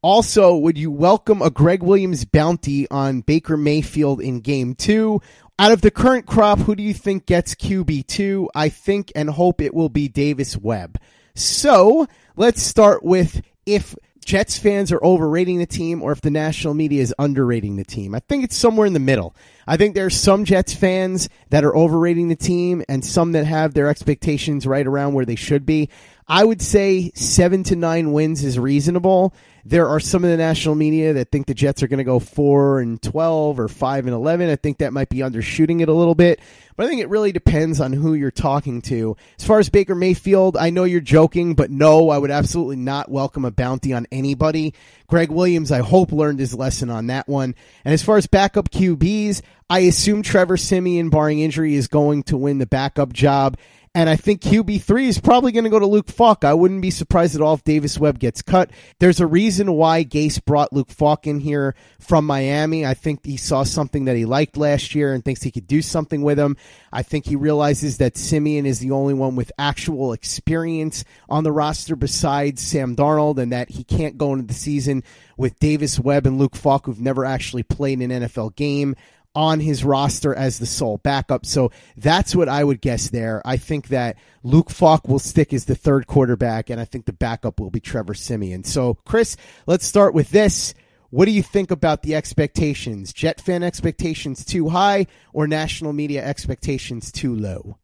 Also, 0.02 0.56
would 0.56 0.78
you 0.78 0.92
welcome 0.92 1.42
a 1.42 1.50
Gregg 1.50 1.84
Williams 1.84 2.24
bounty 2.24 2.90
on 2.90 3.22
Baker 3.22 3.58
Mayfield 3.58 4.22
in 4.22 4.40
Game 4.40 4.74
Two? 4.74 5.22
Out 5.60 5.72
of 5.72 5.82
the 5.82 5.92
current 5.92 6.26
crop, 6.26 6.60
who 6.60 6.76
do 6.76 6.84
you 6.84 6.94
think 6.94 7.26
gets 7.26 7.56
QB 7.56 8.04
two? 8.08 8.50
I 8.54 8.70
think 8.70 9.12
and 9.16 9.30
hope 9.30 9.60
it 9.60 9.74
will 9.74 9.90
be 9.90 10.08
Davis 10.08 10.56
Webb. 10.56 11.00
So 11.36 12.08
let's 12.36 12.62
start 12.62 13.04
with 13.04 13.42
if 13.66 13.96
Jets 14.28 14.58
fans 14.60 14.92
are 14.92 15.00
overrating 15.02 15.58
the 15.58 15.66
team 15.66 16.04
or 16.04 16.12
if 16.12 16.20
the 16.20 16.30
national 16.30 16.74
media 16.74 17.02
is 17.02 17.16
underrating 17.18 17.78
the 17.78 17.86
team. 17.86 18.14
I 18.14 18.20
think 18.20 18.44
it's 18.44 18.58
somewhere 18.58 18.86
in 18.86 18.92
the 18.92 19.00
middle. 19.00 19.34
I 19.66 19.78
think 19.78 19.96
there 19.96 20.06
are 20.06 20.10
some 20.10 20.44
Jets 20.44 20.74
fans 20.74 21.30
that 21.50 21.64
are 21.64 21.74
overrating 21.74 22.28
the 22.28 22.36
team 22.36 22.84
and 22.90 23.06
some 23.06 23.32
that 23.32 23.46
have 23.46 23.74
their 23.74 23.88
expectations 23.88 24.68
right 24.68 24.86
around 24.86 25.14
where 25.14 25.24
they 25.24 25.36
should 25.36 25.66
be. 25.66 25.88
I 26.28 26.44
would 26.44 26.62
say 26.62 27.10
seven 27.16 27.64
to 27.64 27.78
nine 27.78 28.12
wins 28.12 28.44
is 28.44 28.60
reasonable. 28.60 29.34
There 29.70 29.90
are 29.90 30.00
some 30.00 30.24
of 30.24 30.30
the 30.30 30.38
national 30.38 30.76
media 30.76 31.12
that 31.12 31.30
think 31.30 31.46
the 31.46 31.54
Jets 31.54 31.84
are 31.84 31.90
going 31.90 31.98
to 31.98 32.06
go 32.06 32.20
four 32.20 32.80
and 32.80 33.02
12 33.02 33.60
or 33.60 33.68
five 33.68 34.06
and 34.06 34.16
11. 34.16 34.50
I 34.50 34.56
think 34.56 34.78
that 34.78 34.94
might 34.94 35.10
be 35.10 35.18
undershooting 35.18 35.82
it 35.82 35.90
a 35.90 35.94
little 35.94 36.16
bit, 36.16 36.40
but 36.78 36.86
I 36.86 36.90
think 36.90 37.02
it 37.02 37.10
really 37.10 37.34
depends 37.34 37.82
on 37.82 37.92
who 37.92 38.14
you're 38.14 38.32
talking 38.32 38.82
to. 38.84 39.18
As 39.38 39.46
far 39.46 39.60
as 39.60 39.68
Baker 39.68 39.94
Mayfield, 39.94 40.56
I 40.56 40.70
know 40.70 40.86
you're 40.86 41.02
joking, 41.02 41.54
but 41.54 41.70
no, 41.70 42.12
I 42.12 42.18
would 42.18 42.32
absolutely 42.32 42.78
not 42.78 43.12
welcome 43.12 43.44
a 43.44 43.52
bounty 43.52 43.92
on 43.94 44.08
anybody. 44.10 44.74
Gregg 45.08 45.32
Williams, 45.32 45.70
I 45.70 45.80
hope 45.80 46.14
learned 46.14 46.40
his 46.40 46.56
lesson 46.56 46.90
on 46.90 47.08
that 47.08 47.28
one. 47.28 47.54
And 47.84 47.94
as 47.94 48.02
far 48.02 48.16
as 48.16 48.26
backup 48.26 48.70
QBs, 48.70 49.42
I 49.70 49.80
assume 49.80 50.22
Trevor 50.22 50.56
Siemian, 50.56 51.10
barring 51.10 51.40
injury, 51.40 51.76
is 51.76 51.90
going 51.90 52.24
to 52.24 52.38
win 52.38 52.60
the 52.60 52.66
backup 52.66 53.12
job. 53.12 53.58
And 53.98 54.12
I 54.12 54.16
think 54.16 54.42
QB3 54.42 55.08
is 55.08 55.20
probably 55.20 55.52
going 55.52 55.64
to 55.64 55.72
go 55.72 55.80
to 55.80 55.88
Luke 55.88 56.12
Falk. 56.12 56.46
I 56.46 56.54
wouldn't 56.54 56.84
be 56.84 56.92
surprised 56.92 57.34
at 57.34 57.42
all 57.42 57.56
if 57.56 57.64
Davis 57.64 57.98
Webb 57.98 58.20
gets 58.20 58.44
cut. 58.44 58.70
There's 59.00 59.20
a 59.20 59.26
reason 59.26 59.74
why 59.74 60.04
Gase 60.04 60.46
brought 60.46 60.72
Luke 60.72 60.92
Falk 60.92 61.26
in 61.26 61.40
here 61.40 61.74
from 62.00 62.28
Miami. 62.28 62.86
I 62.86 62.94
think 62.94 63.26
he 63.26 63.38
saw 63.38 63.64
something 63.64 64.06
that 64.06 64.16
he 64.16 64.26
liked 64.26 64.56
last 64.56 64.94
year 64.94 65.16
and 65.16 65.26
thinks 65.26 65.42
he 65.42 65.50
could 65.50 65.66
do 65.66 65.82
something 65.82 66.22
with 66.22 66.38
him. 66.38 66.58
I 66.94 67.02
think 67.02 67.26
he 67.26 67.36
realizes 67.36 67.98
that 67.98 68.18
Siemian 68.18 68.68
is 68.68 68.78
the 68.78 68.92
only 68.92 69.16
one 69.16 69.36
with 69.36 69.52
actual 69.58 70.14
experience 70.14 71.04
on 71.28 71.44
the 71.44 71.52
roster 71.52 71.96
besides 71.96 72.62
Sam 72.62 72.96
Darnold 72.96 73.40
and 73.40 73.52
that 73.52 73.72
he 73.72 73.84
can't 73.84 74.16
go 74.16 74.32
into 74.34 74.46
the 74.46 74.54
season 74.54 75.04
with 75.38 75.58
Davis 75.58 76.00
Webb 76.00 76.28
and 76.28 76.38
Luke 76.38 76.56
Falk 76.56 76.86
who've 76.86 77.02
never 77.02 77.26
actually 77.26 77.64
played 77.64 78.00
an 78.02 78.12
NFL 78.12 78.56
game 78.56 78.96
on 79.38 79.60
his 79.60 79.86
roster 79.86 80.34
as 80.34 80.58
the 80.58 80.66
sole 80.66 80.98
backup. 80.98 81.46
So 81.46 81.72
that's 81.96 82.36
what 82.36 82.50
I 82.50 82.64
would 82.64 82.82
guess 82.82 83.12
there. 83.12 83.40
I 83.46 83.58
think 83.58 83.90
that 83.90 84.18
Luke 84.42 84.72
Falk 84.72 85.08
will 85.08 85.20
stick 85.20 85.54
as 85.54 85.66
the 85.66 85.76
third 85.76 86.08
quarterback, 86.08 86.72
and 86.72 86.82
I 86.82 86.86
think 86.86 87.06
the 87.06 87.14
backup 87.14 87.60
will 87.60 87.70
be 87.70 87.80
Trevor 87.80 88.16
Siemian. 88.16 88.64
So, 88.64 88.96
Chris, 89.06 89.38
let's 89.68 89.86
start 89.86 90.16
with 90.16 90.32
this. 90.32 90.74
What 91.12 91.26
do 91.26 91.32
you 91.32 91.44
think 91.44 91.70
about 91.70 92.02
the 92.02 92.16
expectations? 92.16 93.14
Jet 93.14 93.40
fan 93.40 93.62
expectations 93.62 94.44
too 94.44 94.70
high 94.70 95.06
or 95.34 95.48
national 95.48 95.94
media 95.94 96.26
expectations 96.26 97.12
too 97.12 97.36
low? 97.36 97.78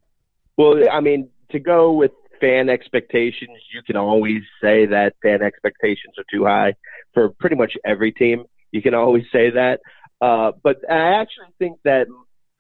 Well, 0.57 0.89
I 0.91 1.01
mean, 1.01 1.29
to 1.51 1.59
go 1.59 1.93
with 1.93 2.11
fan 2.41 2.67
expectations, 2.67 3.59
you 3.71 3.83
can 3.83 3.95
always 3.95 4.41
say 4.59 4.87
that 4.87 5.13
fan 5.21 5.43
expectations 5.43 6.15
are 6.17 6.25
too 6.31 6.45
high 6.45 6.73
for 7.13 7.29
pretty 7.29 7.55
much 7.55 7.73
every 7.85 8.11
team. 8.11 8.45
You 8.71 8.81
can 8.81 8.95
always 8.95 9.25
say 9.31 9.51
that. 9.51 9.81
Uh, 10.23 10.53
but 10.63 10.77
I 10.89 11.19
actually 11.19 11.47
think 11.59 11.79
that 11.83 12.07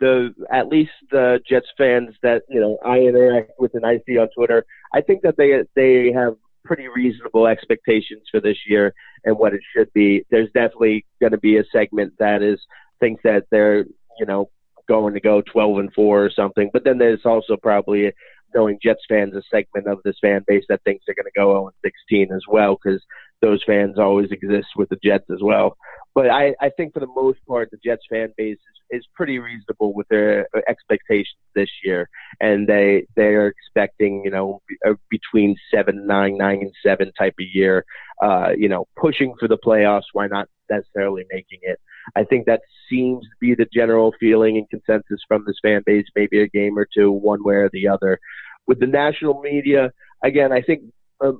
the 0.01 0.33
at 0.51 0.67
least 0.67 0.91
the 1.11 1.39
Jets 1.47 1.67
fans 1.77 2.13
that 2.21 2.41
you 2.49 2.59
know 2.59 2.77
I 2.85 2.97
interact 2.99 3.51
with 3.57 3.73
and 3.73 3.85
I 3.85 4.01
see 4.05 4.17
on 4.17 4.27
Twitter, 4.35 4.65
I 4.93 4.99
think 4.99 5.21
that 5.21 5.37
they 5.37 5.63
they 5.73 6.11
have 6.11 6.35
pretty 6.65 6.89
reasonable 6.89 7.47
expectations 7.47 8.23
for 8.29 8.41
this 8.41 8.57
year 8.67 8.93
and 9.23 9.37
what 9.37 9.53
it 9.53 9.61
should 9.73 9.93
be. 9.93 10.25
There's 10.29 10.51
definitely 10.53 11.05
going 11.21 11.31
to 11.31 11.37
be 11.37 11.55
a 11.55 11.63
segment 11.71 12.15
that 12.19 12.41
is 12.41 12.59
thinks 12.99 13.23
that 13.23 13.45
they're 13.49 13.85
you 14.19 14.25
know 14.27 14.49
going 14.89 15.13
to 15.13 15.21
go 15.21 15.41
12 15.41 15.77
and 15.77 15.93
four 15.93 16.25
or 16.25 16.31
something, 16.31 16.69
but 16.73 16.83
then 16.83 16.97
there's 16.97 17.23
also 17.23 17.55
probably 17.55 18.11
knowing 18.53 18.77
Jets 18.83 19.03
fans 19.07 19.33
a 19.35 19.41
segment 19.49 19.87
of 19.87 19.99
this 20.03 20.17
fan 20.21 20.43
base 20.45 20.65
that 20.67 20.83
thinks 20.83 21.05
they're 21.05 21.15
going 21.15 21.31
to 21.33 21.39
go 21.39 21.53
0 21.53 21.67
and 21.67 21.93
16 22.09 22.35
as 22.35 22.43
well 22.45 22.77
because 22.83 23.01
those 23.41 23.63
fans 23.65 23.97
always 23.97 24.31
exist 24.31 24.67
with 24.75 24.89
the 24.89 24.99
Jets 25.01 25.29
as 25.31 25.41
well. 25.41 25.77
But 26.15 26.29
I, 26.29 26.53
I 26.61 26.69
think 26.69 26.93
for 26.93 26.99
the 26.99 27.07
most 27.07 27.39
part, 27.47 27.71
the 27.71 27.77
Jets 27.83 28.03
fan 28.09 28.33
base 28.37 28.57
is, 28.91 29.01
is 29.01 29.07
pretty 29.15 29.39
reasonable 29.39 29.93
with 29.93 30.07
their 30.09 30.47
expectations 30.67 31.39
this 31.55 31.69
year, 31.83 32.07
and 32.39 32.67
they 32.67 33.07
they 33.15 33.33
are 33.33 33.47
expecting 33.47 34.21
you 34.23 34.29
know 34.29 34.61
between 35.09 35.55
seven, 35.73 36.05
nine, 36.05 36.37
nine, 36.37 36.59
and 36.61 36.71
seven 36.85 37.11
type 37.17 37.33
of 37.39 37.47
year. 37.53 37.83
Uh, 38.21 38.49
you 38.55 38.69
know, 38.69 38.85
pushing 38.95 39.33
for 39.39 39.47
the 39.47 39.57
playoffs. 39.57 40.03
Why 40.13 40.27
not 40.27 40.47
necessarily 40.69 41.23
making 41.31 41.59
it? 41.63 41.79
I 42.15 42.23
think 42.23 42.45
that 42.45 42.61
seems 42.89 43.23
to 43.23 43.35
be 43.41 43.55
the 43.55 43.67
general 43.73 44.13
feeling 44.19 44.57
and 44.57 44.69
consensus 44.69 45.21
from 45.27 45.43
this 45.47 45.57
fan 45.63 45.81
base. 45.85 46.05
Maybe 46.15 46.41
a 46.41 46.47
game 46.47 46.77
or 46.77 46.87
two, 46.95 47.11
one 47.11 47.43
way 47.43 47.55
or 47.55 47.69
the 47.73 47.87
other. 47.87 48.19
With 48.67 48.79
the 48.79 48.87
national 48.87 49.41
media, 49.41 49.91
again, 50.23 50.51
I 50.51 50.61
think 50.61 50.83
um, 51.23 51.39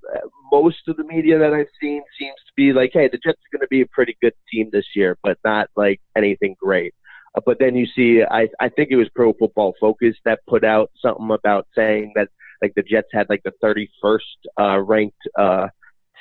most 0.51 0.87
of 0.87 0.97
the 0.97 1.03
media 1.03 1.37
that 1.39 1.53
I've 1.53 1.67
seen 1.81 2.01
seems 2.19 2.35
to 2.47 2.53
be 2.55 2.73
like, 2.73 2.91
hey, 2.93 3.09
the 3.11 3.17
Jets 3.17 3.39
are 3.39 3.57
going 3.57 3.61
to 3.61 3.67
be 3.69 3.81
a 3.81 3.87
pretty 3.87 4.17
good 4.21 4.33
team 4.51 4.69
this 4.71 4.85
year, 4.95 5.17
but 5.23 5.37
not 5.43 5.69
like 5.75 5.99
anything 6.15 6.55
great. 6.61 6.93
Uh, 7.35 7.41
but 7.45 7.57
then 7.59 7.75
you 7.75 7.85
see, 7.95 8.23
I, 8.29 8.47
I 8.59 8.69
think 8.69 8.89
it 8.91 8.95
was 8.95 9.09
Pro 9.15 9.33
Football 9.33 9.73
Focus 9.79 10.15
that 10.25 10.39
put 10.47 10.63
out 10.63 10.91
something 11.01 11.29
about 11.31 11.67
saying 11.75 12.13
that 12.15 12.29
like 12.61 12.73
the 12.75 12.83
Jets 12.83 13.09
had 13.11 13.27
like 13.29 13.43
the 13.43 13.53
31st 13.63 14.19
uh, 14.59 14.79
ranked 14.79 15.17
uh, 15.37 15.67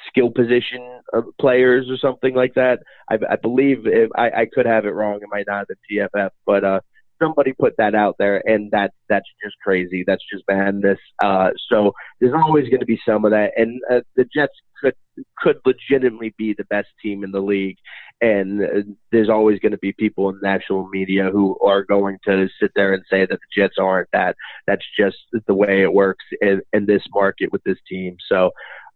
skill 0.08 0.30
position 0.30 1.00
players 1.40 1.88
or 1.88 1.96
something 1.96 2.34
like 2.34 2.54
that. 2.54 2.80
I, 3.08 3.18
I 3.30 3.36
believe 3.36 3.86
if, 3.86 4.10
I, 4.16 4.30
I 4.30 4.46
could 4.52 4.66
have 4.66 4.84
it 4.86 4.90
wrong. 4.90 5.20
It 5.22 5.28
might 5.30 5.46
not 5.46 5.58
have 5.58 5.68
been 5.68 6.08
PFF, 6.16 6.30
but 6.46 6.64
uh, 6.64 6.80
somebody 7.22 7.52
put 7.52 7.74
that 7.78 7.94
out 7.94 8.16
there, 8.18 8.42
and 8.46 8.70
that's 8.70 8.94
that's 9.08 9.28
just 9.42 9.56
crazy. 9.62 10.04
That's 10.06 10.22
just 10.30 10.44
madness. 10.48 10.98
Uh, 11.22 11.50
so 11.70 11.92
there's 12.20 12.34
always 12.34 12.68
going 12.68 12.80
to 12.80 12.86
be 12.86 13.00
some 13.06 13.24
of 13.24 13.30
that, 13.30 13.52
and 13.56 13.80
uh, 13.90 14.00
the 14.16 14.24
Jets 14.34 14.54
could 14.80 14.94
could 15.38 15.58
legitimately 15.64 16.34
be 16.36 16.54
the 16.54 16.64
best 16.64 16.88
team 17.02 17.24
in 17.24 17.30
the 17.30 17.40
league, 17.40 17.76
and 18.20 18.62
uh, 18.62 18.66
there's 19.10 19.28
always 19.28 19.58
going 19.60 19.72
to 19.72 19.78
be 19.78 19.92
people 19.92 20.28
in 20.28 20.38
national 20.42 20.88
media 20.88 21.30
who 21.30 21.58
are 21.60 21.84
going 21.84 22.18
to 22.24 22.48
sit 22.60 22.72
there 22.74 22.92
and 22.92 23.04
say 23.08 23.20
that 23.20 23.38
the 23.38 23.60
Jets 23.60 23.76
aren't 23.78 24.08
that. 24.12 24.36
That's 24.66 24.84
just 24.98 25.16
the 25.46 25.54
way 25.54 25.82
it 25.82 25.92
works 25.92 26.24
in, 26.40 26.62
in 26.72 26.86
this 26.86 27.02
market 27.14 27.52
with 27.52 27.62
this 27.64 27.78
team. 27.88 28.16
So. 28.28 28.50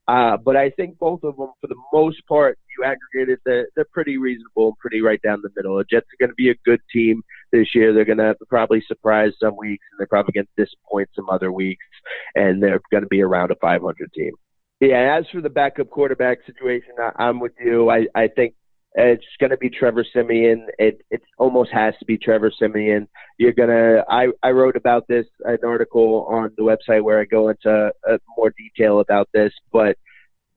Uh, 0.09 0.37
but 0.37 0.55
I 0.55 0.71
think 0.71 1.01
both 1.01 1.25
of 1.25 1.37
them, 1.37 1.51
for 1.61 1.67
the 1.67 1.75
most 1.93 2.25
part, 2.29 2.61
you 2.79 2.85
aggregated, 2.85 3.39
they're, 3.45 3.69
they're 3.75 3.87
pretty 3.93 4.19
reasonable 4.19 4.69
and 4.69 4.79
pretty 4.79 5.01
right 5.01 5.21
down 5.23 5.43
the 5.43 5.51
middle. 5.57 5.77
The 5.77 5.85
Jets 5.85 6.07
are 6.07 6.21
going 6.21 6.31
to 6.31 6.35
be 6.35 6.51
a 6.51 6.55
good 6.65 6.81
team 6.93 7.23
this 7.53 7.75
year. 7.75 7.93
They're 7.93 8.05
going 8.05 8.19
to 8.19 8.35
probably 8.49 8.83
surprise 8.87 9.33
some 9.41 9.57
weeks, 9.57 9.85
and 9.91 9.99
they're 9.99 10.07
probably 10.07 10.33
going 10.33 10.49
to 10.57 10.65
disappoint 10.65 11.09
some 11.15 11.29
other 11.29 11.53
weeks, 11.53 11.85
and 12.35 12.63
they're 12.63 12.81
going 12.91 13.03
to 13.03 13.09
be 13.09 13.23
around 13.23 13.51
a 13.51 13.57
500 13.57 14.13
team. 14.13 14.33
Yeah, 14.81 15.17
as 15.19 15.25
for 15.33 15.41
the 15.41 15.49
backup 15.49 15.91
quarterback 15.91 16.39
situation, 16.45 16.93
I, 17.01 17.25
I'm 17.25 17.41
with 17.41 17.53
you. 17.59 17.91
I, 17.91 18.07
I 18.15 18.29
think 18.29 18.55
it's 18.97 19.25
going 19.39 19.51
to 19.51 19.57
be 19.57 19.71
Trevor 19.71 20.05
Siemian. 20.13 20.67
It 20.79 21.03
it 21.11 21.23
almost 21.39 21.71
has 21.73 21.95
to 21.99 22.07
be 22.07 22.17
Trevor 22.17 22.51
Siemian. 22.59 23.09
You're 23.39 23.53
gonna. 23.53 24.05
I 24.09 24.29
I 24.43 24.51
wrote 24.51 24.77
about 24.77 25.07
this 25.07 25.27
an 25.45 25.59
article 25.65 26.27
on 26.31 26.51
the 26.57 26.63
website 26.63 27.03
where 27.03 27.21
I 27.21 27.25
go 27.25 27.51
into 27.51 27.93
uh, 28.09 28.19
more 28.37 28.53
detail 28.57 29.01
about 29.01 29.29
this, 29.35 29.53
but 29.71 29.97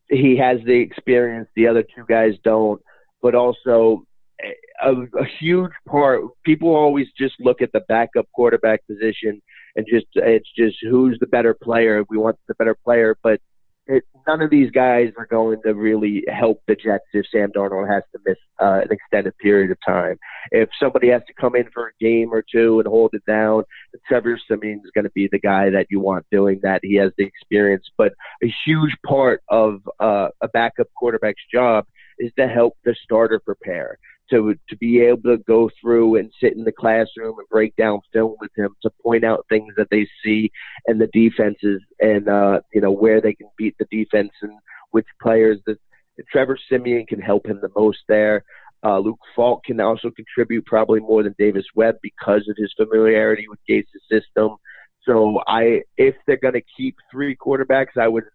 he 0.10 0.38
has 0.38 0.60
the 0.66 0.80
experience 0.80 1.48
the 1.56 1.68
other 1.68 1.84
two 1.84 2.06
guys 2.08 2.34
don't, 2.44 2.82
but 3.22 3.36
also 3.36 4.04
a, 4.84 4.92
a 4.92 5.26
huge 5.40 5.72
part. 5.88 6.22
People 6.44 6.76
always 6.76 7.08
just 7.18 7.36
look 7.40 7.62
at 7.62 7.72
the 7.72 7.82
backup 7.88 8.28
quarterback 8.34 8.86
position 8.88 9.42
and 9.76 9.86
just 9.90 10.08
it's 10.16 10.50
just 10.58 10.78
who's 10.82 11.18
the 11.20 11.28
better 11.28 11.54
player. 11.54 12.04
We 12.10 12.18
want 12.18 12.38
the 12.48 12.56
better 12.56 12.76
player, 12.84 13.18
but 13.22 13.40
it, 13.90 14.04
none 14.28 14.42
of 14.42 14.52
these 14.52 14.70
guys 14.70 15.12
are 15.18 15.26
going 15.26 15.62
to 15.64 15.74
really 15.74 16.24
help 16.28 16.62
the 16.68 16.76
Jets 16.76 17.06
if 17.12 17.26
Sam 17.32 17.52
Darnold 17.52 17.92
has 17.92 18.04
to 18.12 18.20
miss 18.26 18.38
uh, 18.62 18.82
an 18.84 18.92
extended 18.92 19.36
period 19.40 19.72
of 19.72 19.78
time. 19.86 20.18
If 20.52 20.70
somebody 20.80 21.10
has 21.10 21.24
to 21.28 21.34
come 21.34 21.56
in 21.56 21.70
for 21.74 21.88
a 21.88 22.04
game 22.04 22.32
or 22.32 22.44
two 22.44 22.80
and 22.80 22.88
hold 22.88 23.12
it 23.14 23.26
down, 23.26 23.64
Trevor 24.08 24.40
Siemian 24.48 24.82
is 24.86 24.92
going 24.94 25.06
to 25.06 25.12
be 25.12 25.28
the 25.32 25.40
guy 25.40 25.72
that 25.72 25.88
you 25.90 26.00
want 26.00 26.26
doing 26.32 26.60
that. 26.62 26.82
He 26.84 26.96
has 26.96 27.12
the 27.18 27.26
experience, 27.26 27.90
but 27.98 28.14
a 28.44 28.54
huge 28.66 28.96
part 29.06 29.42
of 29.50 29.82
uh, 30.00 30.30
a 30.42 30.48
backup 30.48 30.88
quarterback's 30.96 31.44
job 31.52 31.86
is 32.20 32.32
to 32.38 32.48
help 32.48 32.78
the 32.86 32.96
starter 33.04 33.40
prepare 33.40 33.98
to 34.30 34.56
to 34.70 34.78
be 34.78 35.02
able 35.02 35.22
to 35.24 35.38
go 35.48 35.70
through 35.82 36.16
and 36.18 36.32
sit 36.42 36.54
in 36.54 36.64
the 36.64 36.72
classroom 36.72 37.38
and 37.38 37.48
break 37.50 37.76
down 37.76 38.00
film 38.14 38.36
with 38.40 38.52
him 38.56 38.70
to 38.82 38.90
point 39.02 39.24
out 39.24 39.46
things 39.50 39.74
that 39.78 39.90
they 39.90 40.08
see 40.24 40.52
and 40.88 41.00
the 41.00 41.08
defenses 41.08 41.82
and 42.00 42.28
uh, 42.28 42.60
you 42.74 42.82
know 42.82 42.92
where 42.92 43.22
they 43.22 43.34
can 43.34 43.50
beat 43.58 43.76
the 43.80 43.88
defense 43.92 44.32
and 44.42 44.52
which 44.92 45.08
players 45.22 45.60
that 45.66 45.78
Trevor 46.32 46.58
Siemian 46.70 47.06
can 47.06 47.22
help 47.22 47.46
him 47.46 47.60
the 47.62 47.72
most 47.76 48.00
there. 48.08 48.44
Uh, 48.84 49.00
Luke 49.00 49.20
Falk 49.36 49.64
can 49.66 49.80
also 49.80 50.10
contribute 50.10 50.66
probably 50.66 51.00
more 51.00 51.24
than 51.24 51.36
Davis 51.38 51.66
Webb 51.76 51.96
because 52.02 52.48
of 52.50 52.56
his 52.58 52.74
familiarity 52.78 53.46
with 53.50 53.60
Gase's 53.68 54.02
system. 54.10 54.56
So 55.04 55.42
I, 55.48 55.82
if 55.98 56.16
they're 56.28 56.38
going 56.38 56.54
to 56.54 56.62
keep 56.78 56.96
three 57.12 57.36
quarterbacks, 57.36 57.98
I 58.00 58.08
would 58.08 58.26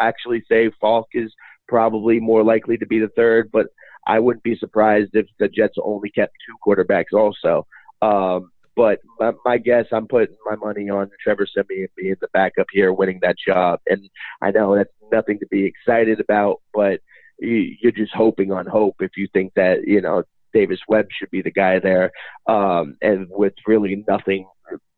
actually 0.00 0.42
say 0.50 0.70
Falk 0.80 1.08
is 1.12 1.32
probably 1.68 2.20
more 2.20 2.44
likely 2.44 2.76
to 2.78 2.86
be 2.86 2.98
the 2.98 3.10
third. 3.16 3.50
But 3.52 3.66
I 4.06 4.18
wouldn't 4.18 4.42
be 4.42 4.56
surprised 4.56 5.10
if 5.14 5.26
the 5.38 5.48
Jets 5.48 5.76
only 5.82 6.10
kept 6.10 6.32
two 6.46 6.56
quarterbacks 6.64 7.12
also. 7.12 7.66
Um, 8.00 8.50
but 8.74 9.00
my, 9.20 9.32
my 9.44 9.58
guess, 9.58 9.86
I'm 9.92 10.08
putting 10.08 10.34
my 10.46 10.56
money 10.56 10.88
on 10.88 11.10
Trevor 11.22 11.46
Siemian 11.46 11.88
being 11.96 12.16
the 12.20 12.28
backup 12.32 12.66
here, 12.72 12.92
winning 12.92 13.18
that 13.22 13.36
job. 13.46 13.80
And 13.86 14.08
I 14.40 14.50
know 14.50 14.74
that's 14.74 14.90
nothing 15.12 15.38
to 15.40 15.46
be 15.50 15.64
excited 15.64 16.20
about, 16.20 16.62
but 16.72 17.00
you, 17.38 17.76
you're 17.80 17.92
just 17.92 18.14
hoping 18.14 18.50
on 18.52 18.66
hope 18.66 18.96
if 19.00 19.12
you 19.16 19.28
think 19.32 19.52
that 19.54 19.86
you 19.86 20.00
know 20.00 20.22
Davis 20.54 20.80
Webb 20.88 21.06
should 21.10 21.30
be 21.30 21.42
the 21.42 21.50
guy 21.50 21.78
there, 21.78 22.12
um, 22.46 22.96
and 23.02 23.26
with 23.30 23.54
really 23.66 24.04
nothing 24.08 24.46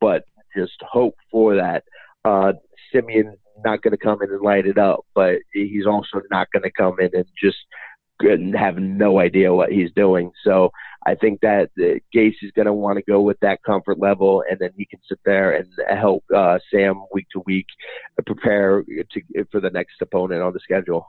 but 0.01 0.25
just 0.57 0.75
hope 0.83 1.17
for 1.31 1.57
that. 1.57 1.85
Uh, 2.25 2.53
Siemian 2.93 3.37
not 3.65 3.83
going 3.83 3.93
to 3.93 3.99
come 3.99 4.23
in 4.23 4.31
and 4.31 4.41
light 4.41 4.67
it 4.67 4.79
up, 4.79 5.05
but 5.15 5.39
he's 5.53 5.87
also 5.87 6.21
not 6.31 6.49
going 6.53 6.63
to 6.63 6.71
come 6.71 6.99
in 7.01 7.11
and 7.15 7.27
just 7.41 7.59
have 8.57 8.77
no 8.77 9.19
idea 9.19 9.53
what 9.53 9.73
he's 9.73 9.91
doing. 9.93 10.31
So 10.45 10.71
I 11.07 11.15
think 11.15 11.41
that 11.41 11.71
uh, 11.79 11.99
Gase 12.15 12.37
is 12.43 12.53
going 12.55 12.67
to 12.67 12.73
want 12.73 12.97
to 12.97 13.03
go 13.03 13.21
with 13.21 13.39
that 13.41 13.63
comfort 13.63 13.99
level, 13.99 14.43
and 14.49 14.59
then 14.59 14.71
he 14.77 14.87
can 14.87 15.01
sit 15.09 15.19
there 15.25 15.53
and 15.53 15.69
help 15.89 16.25
uh, 16.35 16.59
Sam 16.71 17.05
week 17.13 17.27
to 17.33 17.43
week 17.45 17.67
prepare 18.25 18.83
to, 18.83 19.45
for 19.51 19.61
the 19.61 19.71
next 19.71 20.01
opponent 20.01 20.43
on 20.43 20.53
the 20.53 20.61
schedule. 20.61 21.09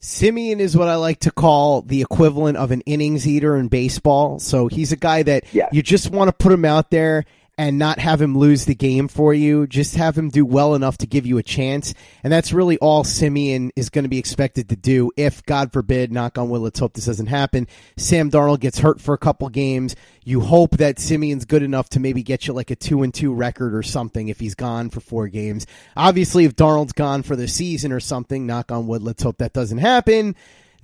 Siemian 0.00 0.60
is 0.60 0.76
what 0.76 0.88
I 0.88 0.96
like 0.96 1.20
to 1.20 1.30
call 1.30 1.82
the 1.82 2.02
equivalent 2.02 2.58
of 2.58 2.70
an 2.70 2.82
innings 2.82 3.26
eater 3.26 3.56
in 3.56 3.68
baseball. 3.68 4.38
So 4.38 4.68
he's 4.68 4.92
a 4.92 4.96
guy 4.96 5.22
that 5.22 5.44
yeah. 5.52 5.68
you 5.72 5.82
just 5.82 6.10
want 6.10 6.28
to 6.28 6.32
put 6.32 6.52
him 6.52 6.64
out 6.64 6.90
there 6.90 7.24
and 7.58 7.78
not 7.78 7.98
have 7.98 8.20
him 8.20 8.36
lose 8.36 8.66
the 8.66 8.74
game 8.74 9.08
for 9.08 9.32
you. 9.32 9.66
Just 9.66 9.94
have 9.96 10.16
him 10.16 10.28
do 10.28 10.44
well 10.44 10.74
enough 10.74 10.98
to 10.98 11.06
give 11.06 11.24
you 11.24 11.38
a 11.38 11.42
chance. 11.42 11.94
And 12.22 12.32
that's 12.32 12.52
really 12.52 12.76
all 12.78 13.02
Siemian 13.02 13.72
is 13.76 13.88
going 13.88 14.04
to 14.04 14.10
be 14.10 14.18
expected 14.18 14.68
to 14.68 14.76
do 14.76 15.10
if, 15.16 15.44
God 15.46 15.72
forbid, 15.72 16.12
knock 16.12 16.36
on 16.36 16.50
wood, 16.50 16.60
let's 16.60 16.78
hope 16.78 16.92
this 16.92 17.06
doesn't 17.06 17.26
happen. 17.26 17.66
Sam 17.96 18.30
Darnold 18.30 18.60
gets 18.60 18.78
hurt 18.78 19.00
for 19.00 19.14
a 19.14 19.18
couple 19.18 19.48
games. 19.48 19.96
You 20.24 20.40
hope 20.40 20.76
that 20.78 20.98
Siemian's 20.98 21.46
good 21.46 21.62
enough 21.62 21.88
to 21.90 22.00
maybe 22.00 22.22
get 22.22 22.46
you 22.46 22.52
like 22.52 22.70
a 22.70 22.76
two 22.76 23.02
and 23.02 23.14
two 23.14 23.32
record 23.32 23.74
or 23.74 23.82
something 23.82 24.28
if 24.28 24.38
he's 24.38 24.54
gone 24.54 24.90
for 24.90 25.00
four 25.00 25.28
games. 25.28 25.66
Obviously, 25.96 26.44
if 26.44 26.56
Darnold's 26.56 26.92
gone 26.92 27.22
for 27.22 27.36
the 27.36 27.48
season 27.48 27.90
or 27.92 28.00
something, 28.00 28.46
knock 28.46 28.70
on 28.70 28.86
wood, 28.86 29.02
let's 29.02 29.22
hope 29.22 29.38
that 29.38 29.54
doesn't 29.54 29.78
happen 29.78 30.34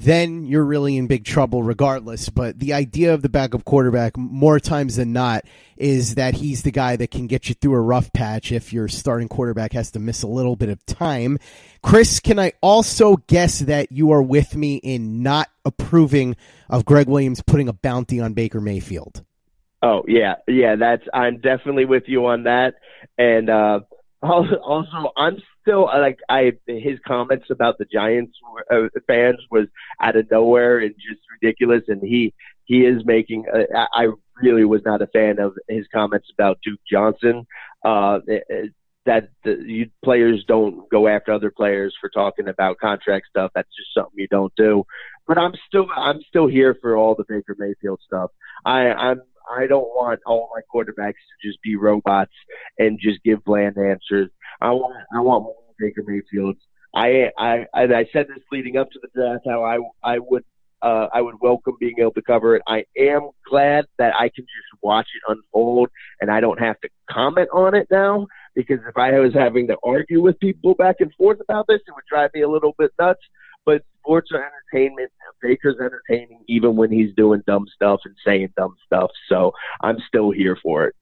then 0.03 0.45
you're 0.45 0.65
really 0.65 0.97
in 0.97 1.07
big 1.07 1.25
trouble 1.25 1.63
regardless. 1.63 2.29
But 2.29 2.59
the 2.59 2.73
idea 2.73 3.15
of 3.15 3.23
the 3.23 3.29
backup 3.29 3.65
quarterback, 3.65 4.17
more 4.17 4.59
times 4.59 4.97
than 4.97 5.13
not, 5.13 5.45
is 5.77 6.17
that 6.17 6.35
he's 6.35 6.63
the 6.63 6.71
guy 6.71 6.97
that 6.97 7.11
can 7.11 7.27
get 7.27 7.49
you 7.49 7.55
through 7.55 7.75
a 7.75 7.81
rough 7.81 8.13
patch 8.13 8.53
if 8.53 8.73
your 8.73 8.89
starting 8.89 9.29
quarterback 9.29 9.73
has 9.73 9.91
to 9.93 9.99
miss 9.99 10.23
a 10.23 10.29
little 10.29 10.57
bit 10.57 10.69
of 10.69 10.85
time. 10.87 11.39
Chris, 11.83 12.21
can 12.21 12.39
I 12.39 12.53
also 12.61 13.17
guess 13.27 13.61
that 13.61 13.93
you 13.93 14.11
are 14.13 14.23
with 14.23 14.57
me 14.57 14.77
in 14.77 15.23
not 15.23 15.49
approving 15.65 16.37
of 16.69 16.85
Gregg 16.85 17.09
Williams 17.09 17.43
putting 17.43 17.69
a 17.69 17.73
bounty 17.73 18.21
on 18.21 18.33
Baker 18.35 18.61
Mayfield? 18.61 19.25
Oh 19.83 20.05
yeah, 20.07 20.37
yeah. 20.47 20.77
That's 20.77 21.03
I'm 21.13 21.41
definitely 21.41 21.87
with 21.87 22.05
you 22.07 22.27
on 22.27 22.45
that, 22.45 22.75
and 23.19 23.51
uh, 23.51 23.81
also 24.23 25.13
I'm 25.17 25.43
still 25.63 25.87
like 25.87 26.19
I 26.29 26.53
his 26.67 26.99
comments 27.07 27.47
about 27.51 27.79
the 27.79 27.87
Giants 27.87 28.37
uh, 28.71 28.89
fans 29.07 29.39
was 29.51 29.67
out 30.01 30.17
of 30.17 30.31
nowhere 30.31 30.81
and 30.81 30.95
just 30.95 31.21
ridiculous. 31.41 31.83
And 31.89 32.03
he 32.03 32.35
he 32.65 32.85
is 32.85 33.03
making. 33.05 33.47
Uh, 33.53 33.87
I 33.93 34.09
really 34.43 34.65
was 34.65 34.83
not 34.85 35.03
a 35.03 35.07
fan 35.07 35.39
of 35.39 35.55
his 35.69 35.87
comments 35.93 36.29
about 36.33 36.59
Duke 36.63 36.81
Johnson. 36.91 37.47
Uh, 37.85 38.21
that 39.05 39.31
the, 39.45 39.57
you, 39.67 39.91
players 40.05 40.45
don't 40.47 40.89
go 40.91 41.09
after 41.09 41.33
other 41.33 41.51
players 41.51 41.95
for 42.01 42.09
talking 42.09 42.49
about 42.49 42.79
contract 42.79 43.27
stuff. 43.29 43.51
That's 43.55 43.69
just 43.77 43.93
something 43.95 44.15
you 44.17 44.29
don't 44.29 44.55
do. 44.57 44.85
But 45.27 45.39
I'm 45.39 45.55
still 45.67 45.87
I'm 45.97 46.21
still 46.29 46.47
here 46.47 46.77
for 46.81 46.97
all 46.97 47.15
the 47.15 47.25
Baker 47.29 47.57
Mayfield 47.59 48.01
stuff. 48.07 48.31
I 48.65 48.89
I'm 48.93 49.23
I 49.51 49.67
don't 49.67 49.89
want 49.89 50.21
all 50.27 50.51
my 50.55 50.61
quarterbacks 50.73 51.15
to 51.15 51.49
just 51.49 51.61
be 51.63 51.77
robots 51.77 52.33
and 52.79 52.99
just 53.01 53.23
give 53.23 53.45
bland 53.45 53.77
answers. 53.79 54.31
I 54.61 54.71
want 54.71 54.97
I 55.15 55.21
want 55.21 55.45
more 55.45 55.57
Baker 55.79 56.03
Mayfield. 56.07 56.57
I 56.95 57.31
I 57.39 57.67
I 57.75 58.07
said 58.13 58.29
this 58.29 58.45
leading 58.51 58.77
up 58.77 58.91
to 58.91 59.01
the 59.01 59.09
draft 59.15 59.45
how 59.47 59.65
I 59.65 59.79
I 60.03 60.19
would 60.19 60.45
uh, 60.83 61.07
I 61.13 61.21
would 61.21 61.37
welcome 61.41 61.77
being 61.79 61.95
able 62.01 62.13
to 62.13 62.23
cover 62.23 62.57
it. 62.57 62.63
I 62.67 62.85
am 62.99 63.31
glad 63.49 63.87
that 63.99 64.15
I 64.19 64.29
can 64.29 64.45
just 64.45 64.83
watch 64.83 65.07
it 65.15 65.33
unfold 65.33 65.91
and 66.21 66.31
I 66.31 66.41
don't 66.41 66.61
have 66.61 66.81
to 66.81 66.89
comment 67.09 67.49
on 67.53 67.77
it 67.77 67.87
now 67.91 68.27
because 68.55 68.81
if 68.89 68.97
I 68.97 69.19
was 69.21 69.33
having 69.33 69.69
to 69.69 69.77
argue 69.85 70.21
with 70.21 70.41
people 70.41 70.75
back 70.75 70.97
and 70.99 71.13
forth 71.15 71.39
about 71.41 71.67
this, 71.69 71.81
it 71.87 71.95
would 71.95 72.05
drive 72.11 72.31
me 72.35 72.43
a 72.43 72.49
little 72.49 72.75
bit 72.77 72.91
nuts. 72.99 73.21
Sports 74.05 74.31
are 74.33 74.45
entertainment. 74.45 75.11
Baker's 75.41 75.77
entertaining 75.81 76.45
even 76.49 76.77
when 76.77 76.91
he's 76.91 77.15
doing 77.17 77.43
dumb 77.47 77.67
stuff 77.75 78.01
and 78.05 78.15
saying 78.25 78.53
dumb 78.57 78.77
stuff. 78.87 79.11
So 79.29 79.53
I'm 79.81 79.99
still 80.09 80.31
here 80.31 80.57
for 80.63 80.87
it. 80.87 80.95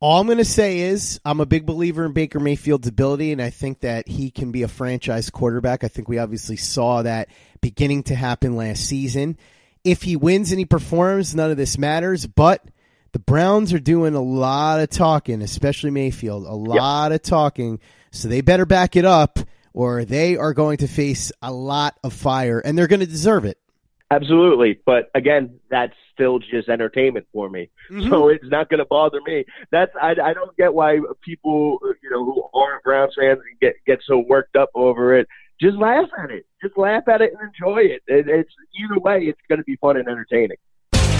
All 0.00 0.20
I'm 0.20 0.26
going 0.26 0.38
to 0.38 0.44
say 0.44 0.78
is 0.78 1.20
I'm 1.24 1.40
a 1.40 1.46
big 1.46 1.66
believer 1.66 2.04
in 2.04 2.12
Baker 2.12 2.38
Mayfield's 2.38 2.86
ability, 2.86 3.32
and 3.32 3.42
I 3.42 3.50
think 3.50 3.80
that 3.80 4.06
he 4.06 4.30
can 4.30 4.52
be 4.52 4.62
a 4.62 4.68
franchise 4.68 5.28
quarterback. 5.28 5.82
I 5.82 5.88
think 5.88 6.08
we 6.08 6.18
obviously 6.18 6.56
saw 6.56 7.02
that 7.02 7.28
beginning 7.60 8.04
to 8.04 8.14
happen 8.14 8.54
last 8.54 8.86
season. 8.86 9.36
If 9.82 10.02
he 10.02 10.14
wins 10.14 10.52
and 10.52 10.60
he 10.60 10.64
performs, 10.64 11.34
none 11.34 11.50
of 11.50 11.56
this 11.56 11.78
matters, 11.78 12.28
but 12.28 12.64
the 13.10 13.18
Browns 13.18 13.72
are 13.72 13.80
doing 13.80 14.14
a 14.14 14.22
lot 14.22 14.80
of 14.80 14.88
talking, 14.90 15.42
especially 15.42 15.90
Mayfield, 15.90 16.44
a 16.44 16.54
lot 16.54 17.10
yep. 17.10 17.20
of 17.20 17.22
talking, 17.22 17.80
so 18.12 18.28
they 18.28 18.40
better 18.40 18.66
back 18.66 18.94
it 18.94 19.04
up 19.04 19.40
or 19.72 20.04
they 20.04 20.36
are 20.36 20.54
going 20.54 20.78
to 20.78 20.88
face 20.88 21.32
a 21.42 21.52
lot 21.52 21.98
of 22.02 22.12
fire, 22.12 22.60
and 22.60 22.76
they're 22.76 22.86
going 22.86 23.00
to 23.00 23.06
deserve 23.06 23.44
it. 23.44 23.58
Absolutely, 24.10 24.80
but 24.86 25.10
again, 25.14 25.60
that's 25.70 25.92
still 26.14 26.38
just 26.38 26.68
entertainment 26.68 27.26
for 27.32 27.50
me, 27.50 27.68
mm-hmm. 27.90 28.08
so 28.08 28.28
it's 28.28 28.44
not 28.46 28.70
going 28.70 28.78
to 28.78 28.86
bother 28.86 29.20
me. 29.26 29.44
That's 29.70 29.92
I, 30.00 30.12
I 30.12 30.32
don't 30.32 30.56
get 30.56 30.72
why 30.72 30.98
people 31.22 31.78
you 32.02 32.10
know 32.10 32.24
who 32.24 32.42
aren't 32.58 32.82
Browns 32.84 33.14
fans 33.18 33.40
get 33.60 33.74
get 33.86 34.00
so 34.06 34.18
worked 34.18 34.56
up 34.56 34.70
over 34.74 35.18
it. 35.18 35.28
Just 35.60 35.76
laugh 35.76 36.08
at 36.18 36.30
it. 36.30 36.46
Just 36.62 36.78
laugh 36.78 37.06
at 37.08 37.20
it 37.20 37.32
and 37.38 37.50
enjoy 37.52 37.82
it. 37.82 38.02
it 38.06 38.28
it's 38.28 38.54
either 38.80 39.00
way, 39.00 39.24
it's 39.24 39.40
going 39.48 39.58
to 39.58 39.64
be 39.64 39.76
fun 39.76 39.96
and 39.96 40.08
entertaining. 40.08 40.56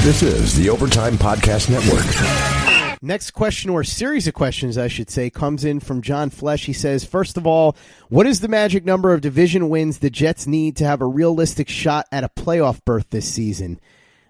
This 0.03 0.23
is 0.23 0.57
the 0.57 0.71
Overtime 0.71 1.19
Podcast 1.19 1.69
Network. 1.69 2.68
Next 3.01 3.31
question, 3.31 3.71
or 3.71 3.85
series 3.85 4.27
of 4.27 4.35
questions, 4.35 4.77
I 4.77 4.89
should 4.89 5.09
say, 5.09 5.31
comes 5.31 5.65
in 5.65 5.79
from 5.79 6.03
John 6.03 6.31
Flesh. 6.31 6.67
He 6.67 6.73
says, 6.73 7.05
First 7.05 7.37
of 7.37 7.47
all, 7.47 7.77
what 8.09 8.27
is 8.27 8.41
the 8.41 8.49
magic 8.49 8.85
number 8.85 9.13
of 9.13 9.21
division 9.21 9.69
wins 9.69 9.99
the 9.99 10.11
Jets 10.11 10.49
need 10.49 10.77
to 10.77 10.85
have 10.85 11.01
a 11.01 11.07
realistic 11.07 11.69
shot 11.69 12.07
at 12.11 12.25
a 12.25 12.29
playoff 12.29 12.85
berth 12.85 13.11
this 13.11 13.33
season? 13.33 13.79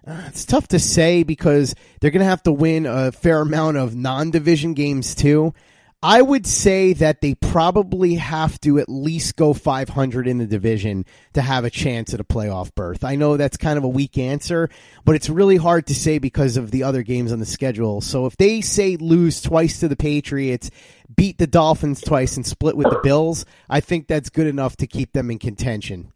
Uh, 0.05 0.21
it's 0.27 0.45
tough 0.45 0.67
to 0.67 0.77
say 0.77 1.23
because 1.23 1.73
they're 1.99 2.11
going 2.11 2.19
to 2.19 2.29
have 2.29 2.43
to 2.43 2.51
win 2.51 2.85
a 2.85 3.11
fair 3.11 3.41
amount 3.41 3.77
of 3.77 3.95
non 3.95 4.29
division 4.29 4.75
games, 4.75 5.15
too. 5.15 5.53
I 6.01 6.21
would 6.21 6.47
say 6.47 6.93
that 6.93 7.19
they 7.19 7.35
probably 7.35 8.15
have 8.15 8.59
to 8.61 8.79
at 8.79 8.87
least 8.87 9.35
go 9.35 9.53
500 9.53 10.29
in 10.29 10.37
the 10.37 10.45
division 10.45 11.05
to 11.33 11.41
have 11.41 11.65
a 11.65 11.69
chance 11.69 12.13
at 12.13 12.21
a 12.21 12.23
playoff 12.23 12.73
berth. 12.73 13.03
I 13.03 13.17
know 13.17 13.35
that's 13.35 13.57
kind 13.57 13.77
of 13.77 13.83
a 13.83 13.89
weak 13.89 14.17
answer, 14.17 14.69
but 15.03 15.15
it's 15.15 15.29
really 15.29 15.57
hard 15.57 15.87
to 15.87 15.95
say 15.95 16.17
because 16.17 16.55
of 16.55 16.71
the 16.71 16.83
other 16.83 17.03
games 17.03 17.33
on 17.33 17.39
the 17.39 17.45
schedule. 17.45 17.99
So 17.99 18.25
if 18.25 18.37
they 18.37 18.61
say 18.61 18.95
lose 18.95 19.41
twice 19.41 19.81
to 19.81 19.89
the 19.89 19.97
Patriots, 19.97 20.71
beat 21.13 21.37
the 21.37 21.47
Dolphins 21.47 21.99
twice, 21.99 22.37
and 22.37 22.45
split 22.45 22.77
with 22.77 22.89
the 22.89 23.01
Bills, 23.03 23.43
I 23.69 23.81
think 23.81 24.07
that's 24.07 24.29
good 24.29 24.47
enough 24.47 24.77
to 24.77 24.87
keep 24.87 25.11
them 25.11 25.29
in 25.29 25.37
contention. 25.37 26.13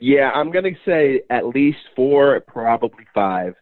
Yeah, 0.00 0.32
I'm 0.32 0.50
going 0.50 0.64
to 0.64 0.80
say 0.84 1.22
at 1.30 1.46
least 1.46 1.78
four, 1.94 2.40
probably 2.40 3.06
five. 3.14 3.54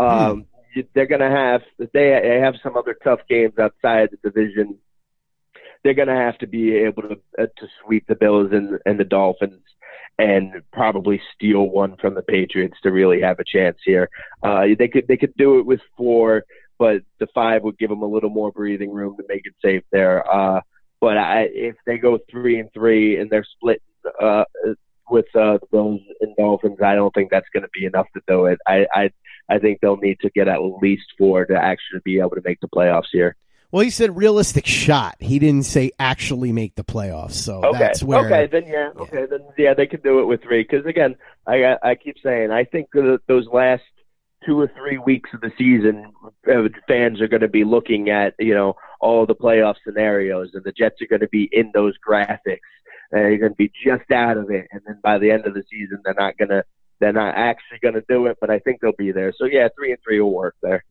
Um, 0.00 0.46
hmm. 0.74 0.80
They're 0.94 1.06
going 1.06 1.20
to 1.20 1.30
have 1.30 1.62
they 1.78 1.86
they 1.94 2.40
have 2.42 2.54
some 2.62 2.76
other 2.76 2.96
tough 3.02 3.20
games 3.28 3.58
outside 3.58 4.10
the 4.10 4.30
division. 4.30 4.78
They're 5.86 5.94
going 5.94 6.08
to 6.08 6.16
have 6.16 6.36
to 6.38 6.48
be 6.48 6.74
able 6.74 7.02
to 7.02 7.16
uh, 7.38 7.46
to 7.46 7.68
sweep 7.84 8.08
the 8.08 8.16
Bills 8.16 8.48
and, 8.50 8.80
and 8.84 8.98
the 8.98 9.04
Dolphins 9.04 9.62
and 10.18 10.62
probably 10.72 11.20
steal 11.32 11.68
one 11.68 11.96
from 11.98 12.14
the 12.14 12.22
Patriots 12.22 12.76
to 12.82 12.90
really 12.90 13.20
have 13.20 13.38
a 13.38 13.44
chance 13.44 13.76
here. 13.84 14.08
Uh, 14.42 14.64
they 14.76 14.88
could 14.88 15.06
they 15.06 15.16
could 15.16 15.34
do 15.36 15.60
it 15.60 15.66
with 15.66 15.80
four, 15.96 16.42
but 16.76 17.02
the 17.20 17.28
five 17.32 17.62
would 17.62 17.78
give 17.78 17.90
them 17.90 18.02
a 18.02 18.06
little 18.06 18.30
more 18.30 18.50
breathing 18.50 18.92
room 18.92 19.16
to 19.16 19.22
make 19.28 19.42
it 19.44 19.54
safe 19.64 19.84
there. 19.92 20.28
Uh, 20.28 20.60
but 21.00 21.16
I, 21.18 21.42
if 21.52 21.76
they 21.86 21.98
go 21.98 22.18
three 22.28 22.58
and 22.58 22.68
three 22.72 23.20
and 23.20 23.30
they're 23.30 23.44
split 23.44 23.80
uh, 24.20 24.42
with 25.08 25.26
uh, 25.36 25.58
the 25.58 25.66
Bills 25.70 26.00
and 26.20 26.34
Dolphins, 26.36 26.78
I 26.84 26.96
don't 26.96 27.14
think 27.14 27.30
that's 27.30 27.48
going 27.52 27.62
to 27.62 27.68
be 27.72 27.84
enough 27.84 28.06
to 28.14 28.22
do 28.26 28.46
it. 28.46 28.58
I, 28.66 28.86
I 28.92 29.10
I 29.48 29.58
think 29.60 29.78
they'll 29.80 29.98
need 29.98 30.18
to 30.22 30.30
get 30.30 30.48
at 30.48 30.58
least 30.82 31.06
four 31.16 31.46
to 31.46 31.54
actually 31.54 32.00
be 32.04 32.18
able 32.18 32.30
to 32.30 32.42
make 32.44 32.58
the 32.60 32.68
playoffs 32.68 33.12
here. 33.12 33.36
Well, 33.76 33.84
he 33.84 33.90
said 33.90 34.16
realistic 34.16 34.64
shot. 34.64 35.16
He 35.20 35.38
didn't 35.38 35.64
say 35.64 35.90
actually 35.98 36.50
make 36.50 36.76
the 36.76 36.82
playoffs. 36.82 37.32
So 37.32 37.62
okay. 37.62 37.78
that's 37.78 38.02
where. 38.02 38.24
Okay, 38.24 38.46
then 38.50 38.66
yeah. 38.66 38.90
yeah. 38.96 39.02
Okay, 39.02 39.26
then 39.28 39.40
yeah, 39.58 39.74
they 39.74 39.86
can 39.86 40.00
do 40.00 40.20
it 40.20 40.24
with 40.24 40.42
three. 40.42 40.62
Because 40.62 40.86
again, 40.86 41.14
I 41.46 41.76
I 41.82 41.94
keep 41.94 42.16
saying 42.22 42.50
I 42.52 42.64
think 42.64 42.88
those 42.94 43.46
last 43.52 43.82
two 44.46 44.58
or 44.58 44.72
three 44.74 44.96
weeks 44.96 45.28
of 45.34 45.42
the 45.42 45.52
season, 45.58 46.10
uh, 46.50 46.68
fans 46.88 47.20
are 47.20 47.28
going 47.28 47.42
to 47.42 47.48
be 47.48 47.64
looking 47.64 48.08
at 48.08 48.32
you 48.38 48.54
know 48.54 48.76
all 48.98 49.26
the 49.26 49.34
playoff 49.34 49.74
scenarios, 49.86 50.52
and 50.54 50.64
the 50.64 50.72
Jets 50.72 51.02
are 51.02 51.06
going 51.06 51.20
to 51.20 51.28
be 51.28 51.46
in 51.52 51.70
those 51.74 51.96
graphics. 51.98 52.60
They're 53.10 53.36
going 53.36 53.52
to 53.52 53.56
be 53.56 53.70
just 53.84 54.10
out 54.10 54.38
of 54.38 54.50
it, 54.50 54.68
and 54.72 54.80
then 54.86 55.00
by 55.02 55.18
the 55.18 55.30
end 55.30 55.44
of 55.44 55.52
the 55.52 55.64
season, 55.70 56.00
they're 56.02 56.14
not 56.14 56.38
going 56.38 56.48
to 56.48 56.64
they're 56.98 57.12
not 57.12 57.34
actually 57.36 57.80
going 57.82 57.92
to 57.92 58.04
do 58.08 58.24
it, 58.24 58.38
but 58.40 58.48
I 58.48 58.58
think 58.58 58.80
they'll 58.80 58.92
be 58.96 59.12
there. 59.12 59.34
So 59.36 59.44
yeah, 59.44 59.68
three 59.76 59.90
and 59.90 60.00
three 60.02 60.18
will 60.18 60.32
work 60.32 60.56
there. 60.62 60.82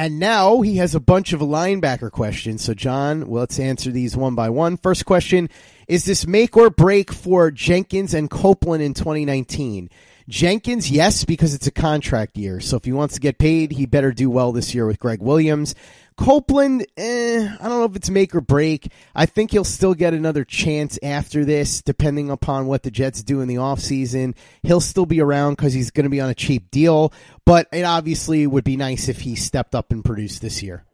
And 0.00 0.18
now 0.18 0.62
he 0.62 0.76
has 0.76 0.94
a 0.94 0.98
bunch 0.98 1.34
of 1.34 1.40
linebacker 1.40 2.10
questions. 2.10 2.64
So, 2.64 2.72
John, 2.72 3.30
let's 3.30 3.58
answer 3.58 3.90
these 3.90 4.16
one 4.16 4.34
by 4.34 4.48
one. 4.48 4.78
First 4.78 5.04
question 5.04 5.50
Is 5.88 6.06
this 6.06 6.26
make 6.26 6.56
or 6.56 6.70
break 6.70 7.12
for 7.12 7.50
Jenkins 7.50 8.14
and 8.14 8.30
Copeland 8.30 8.82
in 8.82 8.94
2019? 8.94 9.90
Jenkins, 10.26 10.90
yes, 10.90 11.26
because 11.26 11.52
it's 11.52 11.66
a 11.66 11.70
contract 11.70 12.38
year. 12.38 12.60
So 12.60 12.78
if 12.78 12.84
he 12.86 12.92
wants 12.92 13.16
to 13.16 13.20
get 13.20 13.36
paid, 13.36 13.72
he 13.72 13.84
better 13.84 14.10
do 14.10 14.30
well 14.30 14.52
this 14.52 14.74
year 14.74 14.86
with 14.86 14.98
Gregg 14.98 15.20
Williams. 15.20 15.74
Copeland, 16.20 16.86
eh, 16.98 17.48
I 17.60 17.62
don't 17.66 17.78
know 17.78 17.84
if 17.84 17.96
it's 17.96 18.10
make 18.10 18.34
or 18.34 18.42
break. 18.42 18.92
I 19.14 19.24
think 19.24 19.52
he'll 19.52 19.64
still 19.64 19.94
get 19.94 20.12
another 20.12 20.44
chance 20.44 20.98
after 21.02 21.46
this, 21.46 21.80
depending 21.80 22.28
upon 22.28 22.66
what 22.66 22.82
the 22.82 22.90
Jets 22.90 23.22
do 23.22 23.40
in 23.40 23.48
the 23.48 23.54
offseason. 23.54 24.34
He'll 24.62 24.82
still 24.82 25.06
be 25.06 25.22
around 25.22 25.54
because 25.54 25.72
he's 25.72 25.90
going 25.90 26.04
to 26.04 26.10
be 26.10 26.20
on 26.20 26.28
a 26.28 26.34
cheap 26.34 26.70
deal, 26.70 27.14
but 27.46 27.68
it 27.72 27.84
obviously 27.84 28.46
would 28.46 28.64
be 28.64 28.76
nice 28.76 29.08
if 29.08 29.22
he 29.22 29.34
stepped 29.34 29.74
up 29.74 29.92
and 29.92 30.04
produced 30.04 30.42
this 30.42 30.62
year. 30.62 30.84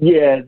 Yeah, 0.00 0.42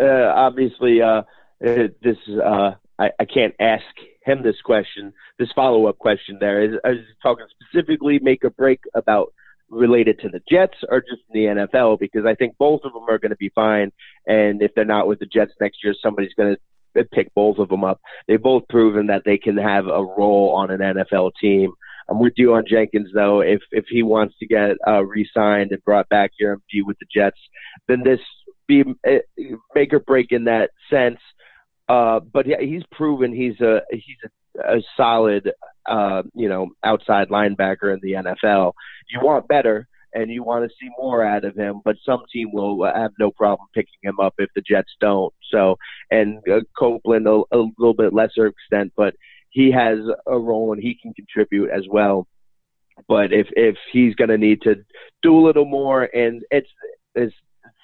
uh, 0.00 0.32
obviously, 0.32 1.02
uh, 1.02 1.22
this 1.60 2.18
uh, 2.28 2.74
I, 3.00 3.10
I 3.18 3.24
can't 3.24 3.54
ask 3.58 3.82
him 4.24 4.44
this 4.44 4.60
question, 4.64 5.12
this 5.40 5.48
follow 5.56 5.86
up 5.88 5.98
question. 5.98 6.36
There 6.38 6.62
is, 6.62 7.00
talking 7.20 7.46
specifically 7.60 8.20
make 8.20 8.44
or 8.44 8.50
break 8.50 8.80
about 8.94 9.32
related 9.72 10.20
to 10.20 10.28
the 10.28 10.40
Jets 10.48 10.76
or 10.88 11.00
just 11.00 11.22
in 11.32 11.40
the 11.56 11.66
NFL 11.66 11.98
because 11.98 12.26
I 12.26 12.34
think 12.34 12.56
both 12.58 12.82
of 12.84 12.92
them 12.92 13.04
are 13.08 13.18
going 13.18 13.30
to 13.30 13.36
be 13.36 13.50
fine. 13.54 13.90
And 14.26 14.62
if 14.62 14.72
they're 14.74 14.84
not 14.84 15.08
with 15.08 15.18
the 15.18 15.26
Jets 15.26 15.52
next 15.60 15.82
year, 15.82 15.94
somebody's 16.00 16.34
going 16.34 16.54
to 16.94 17.04
pick 17.04 17.34
both 17.34 17.58
of 17.58 17.70
them 17.70 17.82
up. 17.82 18.00
They've 18.28 18.40
both 18.40 18.68
proven 18.68 19.06
that 19.06 19.22
they 19.24 19.38
can 19.38 19.56
have 19.56 19.86
a 19.86 20.04
role 20.04 20.54
on 20.54 20.70
an 20.70 20.80
NFL 20.80 21.32
team. 21.40 21.72
I'm 22.08 22.20
with 22.20 22.34
you 22.36 22.52
on 22.54 22.64
Jenkins 22.68 23.10
though. 23.14 23.40
If 23.40 23.60
if 23.70 23.86
he 23.88 24.02
wants 24.02 24.34
to 24.40 24.46
get 24.46 24.76
uh, 24.86 25.02
re-signed 25.04 25.72
and 25.72 25.84
brought 25.84 26.08
back 26.10 26.32
here 26.36 26.52
and 26.52 26.62
be 26.70 26.82
with 26.82 26.98
the 26.98 27.06
Jets, 27.12 27.38
then 27.88 28.02
this 28.04 28.20
be 28.66 28.82
uh, 29.08 29.54
make 29.74 29.94
or 29.94 30.00
break 30.00 30.32
in 30.32 30.44
that 30.44 30.70
sense. 30.90 31.20
Uh, 31.88 32.20
but 32.20 32.46
yeah, 32.46 32.60
he's 32.60 32.82
proven 32.90 33.32
he's 33.32 33.58
a 33.60 33.82
he's 33.90 34.18
a, 34.24 34.76
a 34.76 34.82
solid 34.96 35.52
uh, 35.86 36.22
you 36.34 36.48
know 36.48 36.70
outside 36.84 37.28
linebacker 37.28 37.92
in 37.92 38.00
the 38.02 38.12
NFL. 38.12 38.72
You 39.10 39.20
want 39.22 39.48
better, 39.48 39.88
and 40.14 40.30
you 40.30 40.42
want 40.42 40.68
to 40.68 40.74
see 40.80 40.90
more 40.98 41.24
out 41.24 41.44
of 41.44 41.56
him. 41.56 41.80
But 41.84 41.96
some 42.04 42.22
team 42.32 42.50
will 42.52 42.84
have 42.84 43.12
no 43.18 43.30
problem 43.30 43.68
picking 43.74 44.00
him 44.02 44.20
up 44.20 44.34
if 44.38 44.50
the 44.54 44.62
Jets 44.62 44.92
don't. 45.00 45.32
So, 45.50 45.76
and 46.10 46.38
uh, 46.50 46.60
Copeland 46.78 47.26
a, 47.26 47.42
a 47.52 47.58
little 47.78 47.94
bit 47.94 48.12
lesser 48.12 48.46
extent, 48.46 48.92
but 48.96 49.14
he 49.50 49.70
has 49.70 49.98
a 50.26 50.38
role 50.38 50.72
and 50.72 50.82
he 50.82 50.98
can 51.00 51.12
contribute 51.14 51.70
as 51.70 51.84
well. 51.90 52.26
But 53.08 53.32
if 53.32 53.48
if 53.52 53.76
he's 53.92 54.14
going 54.14 54.30
to 54.30 54.38
need 54.38 54.62
to 54.62 54.76
do 55.22 55.38
a 55.38 55.44
little 55.44 55.64
more, 55.64 56.04
and 56.14 56.42
it's 56.50 56.68
it's 57.14 57.34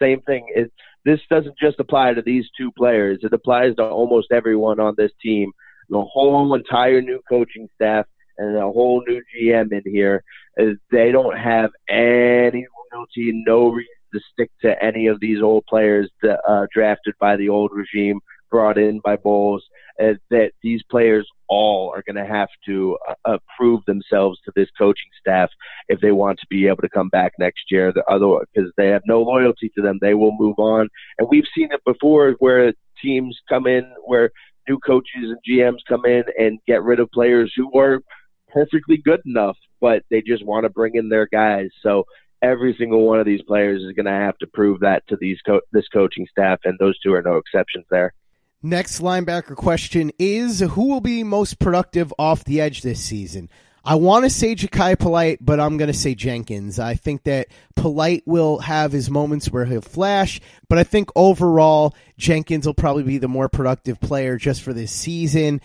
same 0.01 0.21
thing. 0.23 0.47
It's 0.55 0.73
this 1.05 1.21
doesn't 1.31 1.59
just 1.59 1.81
apply 1.81 2.15
to 2.15 2.23
these 2.23 2.47
two 2.57 2.71
players. 2.73 3.21
It 3.23 3.33
applies 3.33 3.75
to 3.77 3.85
almost 3.85 4.33
everyone 4.33 4.81
on 4.81 4.95
this 4.97 5.13
team. 5.23 5.53
The 5.89 6.03
whole 6.03 6.55
entire 6.55 7.01
new 7.01 7.21
coaching 7.29 7.69
staff 7.75 8.07
and 8.39 8.57
a 8.57 8.63
whole 8.63 9.03
new 9.07 9.21
GM 9.35 9.73
in 9.73 9.83
here. 9.85 10.23
Is 10.57 10.77
they 10.91 11.13
don't 11.13 11.37
have 11.37 11.71
any 11.89 12.67
loyalty, 12.93 13.43
no 13.47 13.69
reason 13.69 13.95
to 14.15 14.21
stick 14.33 14.51
to 14.63 14.83
any 14.83 15.07
of 15.07 15.21
these 15.21 15.43
old 15.43 15.65
players 15.67 16.11
that, 16.23 16.41
uh, 16.49 16.67
drafted 16.73 17.15
by 17.21 17.37
the 17.37 17.49
old 17.49 17.71
regime, 17.73 18.21
brought 18.51 18.79
in 18.79 19.01
by 19.05 19.17
Bowles. 19.17 19.65
Uh, 20.01 20.15
that 20.31 20.53
these 20.63 20.81
players 20.89 21.27
all 21.49 21.93
are 21.93 22.05
going 22.07 22.25
to 22.25 22.33
have 22.33 22.49
to 22.65 22.97
uh, 23.25 23.39
prove 23.57 23.85
themselves 23.87 24.39
to 24.45 24.53
this 24.55 24.69
coaching 24.79 25.11
staff 25.21 25.51
if 25.89 26.01
they 26.01 26.13
want 26.13 26.39
to 26.39 26.47
be 26.49 26.69
able 26.69 26.83
to 26.83 26.89
come 26.89 27.09
back 27.09 27.33
next 27.37 27.65
year. 27.69 27.93
The 27.93 28.05
other 28.05 28.47
because 28.55 28.71
they 28.77 28.89
have 28.89 29.03
no 29.07 29.23
loyalty 29.23 29.73
to 29.75 29.83
them, 29.83 29.99
they 30.01 30.15
will 30.15 30.37
move 30.39 30.57
on. 30.59 30.89
And 31.19 31.29
we've 31.29 31.49
seen 31.53 31.71
it 31.73 31.83
before 31.85 32.37
where 32.39 32.73
teams 33.03 33.37
come 33.49 33.67
in 33.67 33.91
where 34.05 34.31
new 34.69 34.79
coaches 34.79 35.07
and 35.23 35.39
GMs 35.49 35.79
come 35.89 36.05
in 36.05 36.25
and 36.39 36.59
get 36.67 36.83
rid 36.83 37.01
of 37.01 37.11
players 37.11 37.53
who 37.57 37.73
are 37.79 38.01
perfectly 38.49 38.97
good 38.97 39.21
enough, 39.27 39.57
but 39.81 40.03
they 40.11 40.23
just 40.23 40.45
want 40.45 40.65
to 40.65 40.71
bring 40.71 40.95
in 40.95 41.09
their 41.09 41.27
guys. 41.27 41.69
So 41.83 42.05
every 42.43 42.75
single 42.79 43.07
one 43.07 43.21
of 43.21 43.27
these 43.27 43.43
players 43.43 43.83
is 43.83 43.93
going 43.93 44.07
to 44.07 44.13
have 44.13 44.39
to 44.39 44.47
prove 44.47 44.81
that 44.81 45.07
to 45.09 45.17
these 45.21 45.39
co- 45.47 45.61
this 45.73 45.89
coaching 45.89 46.27
staff, 46.31 46.61
and 46.65 46.79
those 46.79 46.99
two 47.01 47.15
are 47.15 47.23
no 47.23 47.37
exceptions 47.37 47.87
there. 47.91 48.15
Next 48.63 49.01
linebacker 49.01 49.55
question 49.55 50.11
is 50.19 50.61
who 50.61 50.89
will 50.89 51.01
be 51.01 51.23
most 51.23 51.61
productive 51.61 52.13
off 52.19 52.45
the 52.45 52.61
edge 52.61 52.83
this 52.83 53.01
season? 53.01 53.49
I 53.89 53.95
want 53.95 54.27
to 54.27 54.31
say 54.31 54.55
Jachai 54.55 54.99
Polite, 54.99 55.39
but 55.41 55.59
I'm 55.59 55.79
going 55.79 55.91
to 55.91 55.97
say 55.97 56.15
Jenkins. 56.15 56.79
I 56.79 56.95
think 56.95 57.23
that 57.23 57.49
Polite 57.75 58.23
will 58.27 58.59
have 58.59 58.93
his 58.93 59.09
moments 59.09 59.51
where 59.51 59.65
he'll 59.65 59.81
flash, 59.81 60.43
but 60.69 60.77
I 60.77 60.85
think 60.85 61.09
overall 61.17 61.97
Jenkins 62.19 62.67
will 62.67 62.75
probably 62.75 63.05
be 63.05 63.17
the 63.17 63.29
more 63.29 63.49
productive 63.49 63.99
player 63.99 64.37
just 64.37 64.61
for 64.61 64.75
this 64.75 64.93
season. 64.93 65.63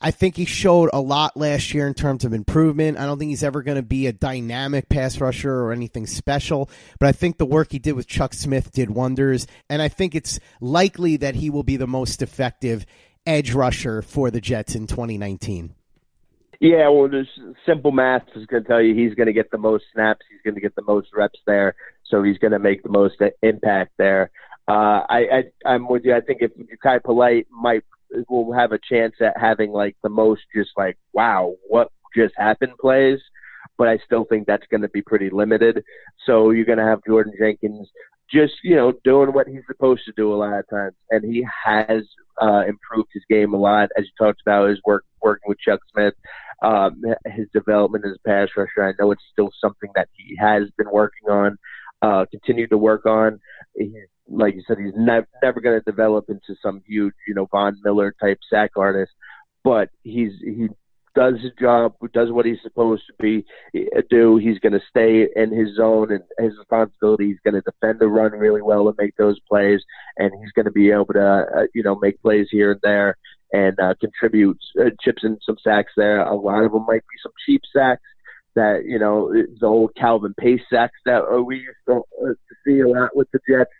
I 0.00 0.10
think 0.10 0.36
he 0.36 0.46
showed 0.46 0.88
a 0.94 1.02
lot 1.02 1.36
last 1.36 1.74
year 1.74 1.86
in 1.86 1.92
terms 1.92 2.24
of 2.24 2.32
improvement. 2.32 2.96
I 2.96 3.04
don't 3.04 3.18
think 3.18 3.28
he's 3.28 3.44
ever 3.44 3.62
going 3.62 3.76
to 3.76 3.82
be 3.82 4.06
a 4.06 4.12
dynamic 4.14 4.88
pass 4.88 5.20
rusher 5.20 5.54
or 5.54 5.70
anything 5.70 6.06
special, 6.06 6.70
but 6.98 7.10
I 7.10 7.12
think 7.12 7.36
the 7.36 7.44
work 7.44 7.72
he 7.72 7.78
did 7.78 7.92
with 7.92 8.06
Chuck 8.06 8.32
Smith 8.32 8.72
did 8.72 8.88
wonders. 8.88 9.46
And 9.68 9.82
I 9.82 9.88
think 9.88 10.14
it's 10.14 10.40
likely 10.62 11.18
that 11.18 11.34
he 11.34 11.50
will 11.50 11.62
be 11.62 11.76
the 11.76 11.86
most 11.86 12.22
effective 12.22 12.86
edge 13.26 13.52
rusher 13.52 14.00
for 14.00 14.30
the 14.30 14.40
Jets 14.40 14.74
in 14.74 14.86
2019. 14.86 15.74
Yeah, 16.60 16.88
well, 16.88 17.08
there's 17.08 17.28
simple 17.66 17.92
math 17.92 18.22
is 18.34 18.46
going 18.46 18.62
to 18.62 18.68
tell 18.68 18.80
you 18.80 18.94
he's 18.94 19.14
going 19.14 19.26
to 19.26 19.32
get 19.32 19.50
the 19.50 19.58
most 19.58 19.84
snaps, 19.92 20.24
he's 20.30 20.40
going 20.44 20.54
to 20.54 20.60
get 20.60 20.74
the 20.74 20.82
most 20.82 21.08
reps 21.14 21.38
there, 21.46 21.74
so 22.04 22.22
he's 22.22 22.38
going 22.38 22.52
to 22.52 22.58
make 22.58 22.82
the 22.82 22.88
most 22.88 23.16
impact 23.42 23.92
there. 23.98 24.30
Uh, 24.68 25.04
I, 25.08 25.18
I 25.32 25.42
I'm 25.64 25.86
with 25.88 26.04
you. 26.04 26.14
I 26.14 26.20
think 26.20 26.40
if 26.40 26.50
Kai 26.82 26.98
Polite 26.98 27.46
might 27.50 27.84
will 28.28 28.52
have 28.52 28.72
a 28.72 28.78
chance 28.78 29.14
at 29.20 29.38
having 29.38 29.70
like 29.70 29.96
the 30.02 30.08
most 30.08 30.42
just 30.54 30.70
like 30.76 30.96
wow 31.12 31.54
what 31.68 31.90
just 32.14 32.34
happened 32.36 32.72
plays 32.80 33.18
but 33.78 33.88
I 33.88 33.98
still 34.04 34.24
think 34.24 34.46
that's 34.46 34.66
going 34.70 34.82
to 34.82 34.88
be 34.88 35.02
pretty 35.02 35.30
limited. 35.30 35.84
So 36.24 36.50
you're 36.50 36.64
going 36.64 36.78
to 36.78 36.84
have 36.84 37.00
Jordan 37.06 37.32
Jenkins 37.38 37.88
just 38.32 38.54
you 38.64 38.74
know 38.74 38.92
doing 39.04 39.32
what 39.32 39.46
he's 39.46 39.62
supposed 39.68 40.02
to 40.06 40.12
do 40.16 40.34
a 40.34 40.36
lot 40.36 40.58
of 40.58 40.68
times, 40.68 40.94
and 41.10 41.24
he 41.24 41.46
has 41.64 42.02
uh, 42.42 42.62
improved 42.66 43.08
his 43.12 43.22
game 43.28 43.54
a 43.54 43.56
lot. 43.56 43.88
As 43.96 44.04
you 44.04 44.10
talked 44.18 44.40
about, 44.44 44.68
his 44.68 44.80
work 44.84 45.04
working 45.22 45.48
with 45.48 45.58
Chuck 45.60 45.80
Smith, 45.92 46.14
um, 46.62 47.02
his 47.26 47.46
development 47.52 48.04
as 48.06 48.16
a 48.16 48.28
pass 48.28 48.48
rusher. 48.56 48.84
I 48.84 48.92
know 48.98 49.12
it's 49.12 49.22
still 49.32 49.50
something 49.60 49.90
that 49.94 50.08
he 50.12 50.36
has 50.36 50.64
been 50.76 50.90
working 50.90 51.28
on, 51.28 51.58
uh, 52.02 52.26
continue 52.30 52.66
to 52.68 52.78
work 52.78 53.06
on. 53.06 53.40
He's 53.74 53.92
like 54.28 54.54
you 54.54 54.62
said, 54.66 54.78
he's 54.78 54.94
never 54.96 55.26
never 55.42 55.60
going 55.60 55.78
to 55.78 55.90
develop 55.90 56.26
into 56.28 56.58
some 56.62 56.82
huge, 56.86 57.14
you 57.26 57.34
know, 57.34 57.46
Von 57.50 57.76
Miller 57.84 58.14
type 58.20 58.38
sack 58.50 58.72
artist, 58.76 59.12
but 59.62 59.90
he's 60.02 60.32
he 60.40 60.68
does 61.14 61.34
his 61.40 61.52
job, 61.58 61.94
does 62.12 62.30
what 62.30 62.44
he's 62.44 62.58
supposed 62.62 63.02
to 63.06 63.14
be 63.18 63.44
uh, 63.96 64.02
do. 64.10 64.36
He's 64.36 64.58
going 64.58 64.74
to 64.74 64.82
stay 64.90 65.26
in 65.34 65.50
his 65.50 65.74
zone 65.76 66.12
and 66.12 66.22
his 66.38 66.58
responsibility. 66.58 67.28
He's 67.28 67.40
going 67.42 67.54
to 67.54 67.62
defend 67.62 68.00
the 68.00 68.08
run 68.08 68.32
really 68.32 68.60
well 68.60 68.86
and 68.88 68.96
make 68.98 69.16
those 69.16 69.40
plays, 69.48 69.80
and 70.18 70.30
he's 70.40 70.52
going 70.52 70.66
to 70.66 70.72
be 70.72 70.90
able 70.90 71.06
to, 71.06 71.46
uh, 71.56 71.62
you 71.74 71.82
know, 71.82 71.96
make 71.96 72.20
plays 72.20 72.48
here 72.50 72.72
and 72.72 72.80
there. 72.82 73.16
And 73.52 73.78
uh, 73.78 73.94
contributes 74.00 74.64
uh, 74.78 74.90
chips 75.00 75.22
and 75.22 75.38
some 75.46 75.56
sacks 75.62 75.92
there. 75.96 76.20
A 76.20 76.34
lot 76.34 76.64
of 76.64 76.72
them 76.72 76.84
might 76.86 77.02
be 77.02 77.16
some 77.22 77.32
cheap 77.46 77.62
sacks 77.72 78.02
that 78.56 78.84
you 78.84 78.98
know 78.98 79.32
the 79.32 79.66
old 79.66 79.94
Calvin 79.94 80.34
Pace 80.34 80.62
sacks 80.68 80.98
that 81.04 81.22
uh, 81.22 81.40
we 81.40 81.58
used 81.58 81.76
to, 81.86 82.02
uh, 82.22 82.28
to 82.28 82.54
see 82.66 82.80
a 82.80 82.88
lot 82.88 83.14
with 83.14 83.30
the 83.30 83.38
Jets. 83.48 83.70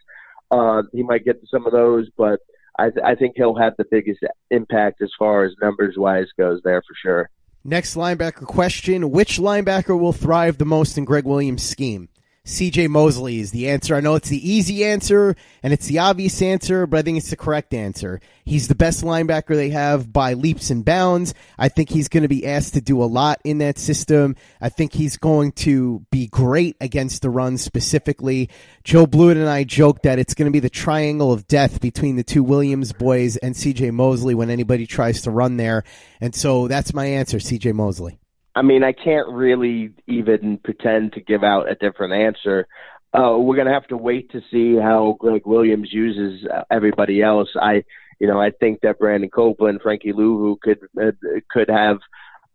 Uh, 0.53 0.83
he 0.93 1.03
might 1.03 1.25
get 1.25 1.43
some 1.51 1.67
of 1.67 1.73
those, 1.73 2.09
but 2.17 2.39
I, 2.79 2.91
th- 2.91 3.05
I 3.05 3.17
think 3.17 3.35
he'll 3.37 3.57
have 3.57 3.75
the 3.77 3.87
biggest 3.91 4.21
impact 4.51 5.03
as 5.03 5.11
far 5.19 5.45
as 5.45 5.53
numbers 5.61 5.97
wise 5.97 6.29
goes 6.39 6.61
there 6.63 6.83
for 6.83 6.95
sure. 7.03 7.31
Next 7.65 7.97
linebacker 7.97 8.47
question: 8.47 9.11
Which 9.11 9.39
linebacker 9.39 9.99
will 9.99 10.13
thrive 10.13 10.59
the 10.59 10.65
most 10.65 10.97
in 10.97 11.05
Gregg 11.05 11.25
Williams' 11.25 11.65
scheme? 11.65 12.09
CJ 12.47 12.89
Mosley 12.89 13.41
is 13.41 13.51
the 13.51 13.69
answer. 13.69 13.97
I 13.97 14.01
know 14.01 14.15
it's 14.15 14.29
the 14.29 14.49
easy 14.51 14.85
answer 14.85 15.35
and 15.65 15.73
it's 15.73 15.89
the 15.89 15.99
obvious 15.99 16.41
answer, 16.41 16.87
but 16.87 16.99
I 16.99 17.03
think 17.03 17.19
it's 17.19 17.31
the 17.31 17.37
correct 17.37 17.75
answer. 17.75 18.21
He's 18.45 18.69
the 18.69 18.77
best 18.77 19.03
linebacker 19.03 19.57
they 19.57 19.71
have 19.71 20.13
by 20.13 20.35
leaps 20.35 20.71
and 20.71 20.85
bounds. 20.85 21.35
I 21.59 21.69
think 21.69 21.91
he's 21.91 22.07
going 22.07 22.23
to 22.23 22.29
be 22.29 22.47
asked 22.47 22.75
to 22.75 22.81
do 22.81 23.03
a 23.03 23.05
lot 23.05 23.41
in 23.43 23.59
that 23.59 23.79
system. 23.79 24.37
I 24.61 24.69
think 24.69 24.93
he's 24.93 25.17
going 25.17 25.53
to 25.53 26.07
be 26.13 26.29
great 26.29 26.77
against 26.81 27.23
the 27.23 27.31
run 27.31 27.59
specifically. 27.59 28.49
Joe 28.85 29.09
Blewett 29.09 29.37
and 29.37 29.49
I 29.49 29.65
joked 29.65 30.05
that 30.05 30.21
it's 30.21 30.35
going 30.35 30.47
to 30.47 30.53
be 30.53 30.61
the 30.61 30.71
triangle 30.71 31.33
of 31.33 31.49
death 31.49 31.81
between 31.81 32.15
the 32.15 32.23
two 32.23 32.45
Williams 32.45 32.93
boys 32.93 33.37
and 33.39 33.57
CJ 33.57 33.91
Mosley 33.93 34.37
when 34.37 34.51
anybody 34.51 34.87
tries 34.87 35.23
to 35.23 35.33
run 35.33 35.57
there. 35.57 35.83
And 36.21 36.33
so 36.33 36.69
that's 36.69 36.95
my 36.95 37.07
answer, 37.07 37.39
CJ 37.39 37.75
Mosley. 37.75 38.21
I 38.57 38.63
mean, 38.63 38.83
I 38.83 38.93
can't 38.93 39.29
really 39.29 39.91
even 40.07 40.59
pretend 40.65 41.13
to 41.13 41.21
give 41.21 41.45
out 41.45 41.71
a 41.71 41.75
different 41.75 42.15
answer. 42.15 42.67
Uh, 43.13 43.37
we're 43.39 43.55
going 43.55 43.69
to 43.69 43.73
have 43.73 43.87
to 43.89 43.99
wait 43.99 44.31
to 44.33 44.41
see 44.51 44.77
how 44.77 45.17
Gregg 45.21 45.43
Williams 45.45 45.93
uses 45.93 46.47
uh, 46.47 46.63
everybody 46.71 47.23
else. 47.23 47.51
I, 47.61 47.85
you 48.19 48.27
know, 48.27 48.41
I 48.41 48.51
think 48.51 48.81
that 48.81 48.99
Brandon 48.99 49.29
Copeland, 49.29 49.81
Frankie 49.83 50.15
Luvu 50.15 50.57
could 50.59 50.79
uh, 51.01 51.13
could 51.51 51.69
have 51.69 51.99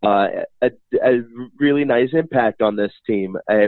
uh, 0.04 0.26
a, 0.64 0.72
a 1.04 1.22
really 1.60 1.86
nice 1.86 2.10
impact 2.14 2.64
on 2.64 2.76
this 2.76 2.92
team 3.06 3.38
uh, 3.48 3.68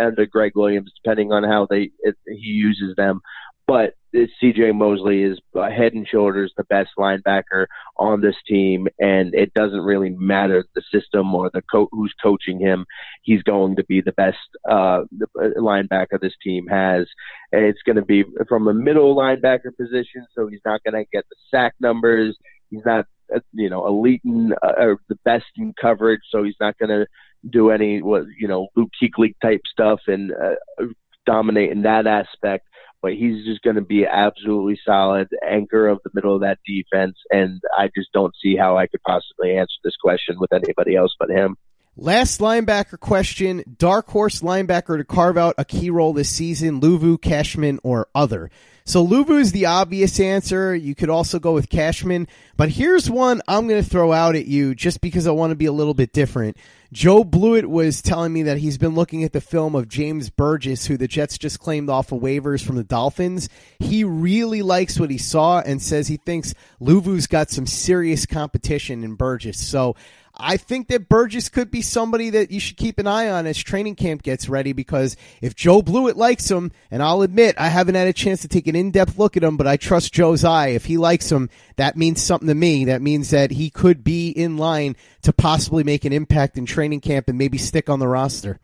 under 0.00 0.24
Gregg 0.24 0.52
Williams, 0.54 0.90
depending 1.02 1.32
on 1.32 1.44
how 1.44 1.66
they 1.68 1.90
it, 2.00 2.16
he 2.26 2.48
uses 2.48 2.96
them. 2.96 3.20
But 3.66 3.94
CJ 4.14 4.74
Mosley 4.74 5.22
is 5.22 5.38
head 5.54 5.94
and 5.94 6.06
shoulders 6.06 6.52
the 6.56 6.64
best 6.64 6.90
linebacker 6.98 7.66
on 7.96 8.20
this 8.20 8.36
team, 8.46 8.86
and 8.98 9.34
it 9.34 9.52
doesn't 9.54 9.80
really 9.80 10.10
matter 10.10 10.64
the 10.74 10.82
system 10.92 11.34
or 11.34 11.50
the 11.52 11.62
co- 11.62 11.88
who's 11.90 12.14
coaching 12.22 12.60
him. 12.60 12.86
He's 13.22 13.42
going 13.42 13.76
to 13.76 13.84
be 13.84 14.00
the 14.00 14.12
best 14.12 14.36
uh, 14.68 15.04
linebacker 15.36 16.20
this 16.20 16.34
team 16.42 16.66
has. 16.68 17.06
And 17.52 17.64
it's 17.64 17.82
going 17.84 17.96
to 17.96 18.04
be 18.04 18.24
from 18.48 18.68
a 18.68 18.74
middle 18.74 19.16
linebacker 19.16 19.76
position, 19.76 20.26
so 20.34 20.46
he's 20.46 20.60
not 20.64 20.82
going 20.84 20.94
to 20.94 21.08
get 21.12 21.24
the 21.28 21.36
sack 21.50 21.74
numbers. 21.80 22.36
He's 22.70 22.84
not, 22.84 23.06
uh, 23.34 23.40
you 23.52 23.70
know, 23.70 23.86
elite 23.86 24.22
in, 24.24 24.52
uh, 24.62 24.72
or 24.78 24.98
the 25.08 25.18
best 25.24 25.46
in 25.56 25.74
coverage, 25.80 26.22
so 26.30 26.42
he's 26.42 26.56
not 26.60 26.78
going 26.78 26.90
to 26.90 27.06
do 27.50 27.70
any 27.70 28.00
what 28.00 28.24
you 28.38 28.48
know 28.48 28.68
Luke 28.74 28.88
Kuechly 29.02 29.34
type 29.42 29.60
stuff 29.70 30.00
and 30.06 30.32
uh, 30.32 30.84
dominate 31.26 31.72
in 31.72 31.82
that 31.82 32.06
aspect 32.06 32.66
but 33.04 33.12
he's 33.12 33.44
just 33.44 33.60
going 33.60 33.76
to 33.76 33.82
be 33.82 34.06
absolutely 34.06 34.80
solid 34.82 35.28
anchor 35.46 35.88
of 35.88 36.00
the 36.04 36.10
middle 36.14 36.34
of 36.34 36.40
that 36.40 36.56
defense. 36.66 37.18
And 37.30 37.60
I 37.76 37.90
just 37.94 38.10
don't 38.14 38.34
see 38.42 38.56
how 38.56 38.78
I 38.78 38.86
could 38.86 39.02
possibly 39.02 39.58
answer 39.58 39.74
this 39.84 39.96
question 40.02 40.36
with 40.38 40.54
anybody 40.54 40.96
else 40.96 41.14
but 41.18 41.28
him. 41.28 41.58
Last 41.96 42.40
linebacker 42.40 42.98
question. 42.98 43.62
Dark 43.78 44.08
horse 44.08 44.40
linebacker 44.40 44.98
to 44.98 45.04
carve 45.04 45.38
out 45.38 45.54
a 45.58 45.64
key 45.64 45.90
role 45.90 46.12
this 46.12 46.28
season, 46.28 46.80
Luvu, 46.80 47.22
Cashman, 47.22 47.78
or 47.84 48.08
other. 48.16 48.50
So 48.84 49.06
Luvu 49.06 49.40
is 49.40 49.52
the 49.52 49.66
obvious 49.66 50.18
answer. 50.18 50.74
You 50.74 50.96
could 50.96 51.08
also 51.08 51.38
go 51.38 51.52
with 51.52 51.70
Cashman, 51.70 52.26
but 52.56 52.68
here's 52.68 53.08
one 53.08 53.40
I'm 53.46 53.68
going 53.68 53.82
to 53.82 53.88
throw 53.88 54.12
out 54.12 54.34
at 54.34 54.46
you 54.46 54.74
just 54.74 55.00
because 55.00 55.26
I 55.26 55.30
want 55.30 55.52
to 55.52 55.56
be 55.56 55.66
a 55.66 55.72
little 55.72 55.94
bit 55.94 56.12
different. 56.12 56.56
Joe 56.92 57.24
Blewett 57.24 57.70
was 57.70 58.02
telling 58.02 58.32
me 58.32 58.42
that 58.42 58.58
he's 58.58 58.76
been 58.76 58.94
looking 58.94 59.24
at 59.24 59.32
the 59.32 59.40
film 59.40 59.74
of 59.74 59.88
James 59.88 60.30
Burgess, 60.30 60.86
who 60.86 60.96
the 60.96 61.08
Jets 61.08 61.38
just 61.38 61.60
claimed 61.60 61.88
off 61.88 62.12
of 62.12 62.20
waivers 62.20 62.62
from 62.62 62.76
the 62.76 62.84
Dolphins. 62.84 63.48
He 63.78 64.04
really 64.04 64.62
likes 64.62 65.00
what 65.00 65.10
he 65.10 65.18
saw 65.18 65.60
and 65.60 65.80
says 65.80 66.08
he 66.08 66.18
thinks 66.18 66.54
Luvu's 66.80 67.26
got 67.26 67.50
some 67.50 67.66
serious 67.66 68.26
competition 68.26 69.02
in 69.02 69.14
Burgess. 69.14 69.64
So 69.64 69.96
I 70.36 70.56
think 70.56 70.88
that 70.88 71.08
Burgess 71.08 71.48
could 71.48 71.70
be 71.70 71.80
somebody 71.80 72.30
that 72.30 72.50
you 72.50 72.58
should 72.58 72.76
keep 72.76 72.98
an 72.98 73.06
eye 73.06 73.30
on 73.30 73.46
as 73.46 73.56
training 73.56 73.94
camp 73.94 74.22
gets 74.22 74.48
ready 74.48 74.72
because 74.72 75.16
if 75.40 75.54
Joe 75.54 75.80
Blewett 75.80 76.16
likes 76.16 76.50
him, 76.50 76.72
and 76.90 77.02
I'll 77.02 77.22
admit 77.22 77.54
I 77.56 77.68
haven't 77.68 77.94
had 77.94 78.08
a 78.08 78.12
chance 78.12 78.42
to 78.42 78.48
take 78.48 78.66
an 78.66 78.74
in-depth 78.74 79.16
look 79.16 79.36
at 79.36 79.44
him, 79.44 79.56
but 79.56 79.68
I 79.68 79.76
trust 79.76 80.12
Joe's 80.12 80.44
eye. 80.44 80.68
If 80.68 80.86
he 80.86 80.98
likes 80.98 81.30
him, 81.30 81.50
that 81.76 81.96
means 81.96 82.20
something 82.20 82.48
to 82.48 82.54
me. 82.54 82.84
That 82.86 83.00
means 83.00 83.30
that 83.30 83.52
he 83.52 83.70
could 83.70 84.02
be 84.02 84.30
in 84.30 84.56
line 84.56 84.96
to 85.22 85.32
possibly 85.32 85.84
make 85.84 86.04
an 86.04 86.12
impact 86.12 86.58
in 86.58 86.66
training 86.66 87.00
camp 87.00 87.28
and 87.28 87.38
maybe 87.38 87.58
stick 87.58 87.88
on 87.88 88.00
the 88.00 88.08
roster. 88.08 88.58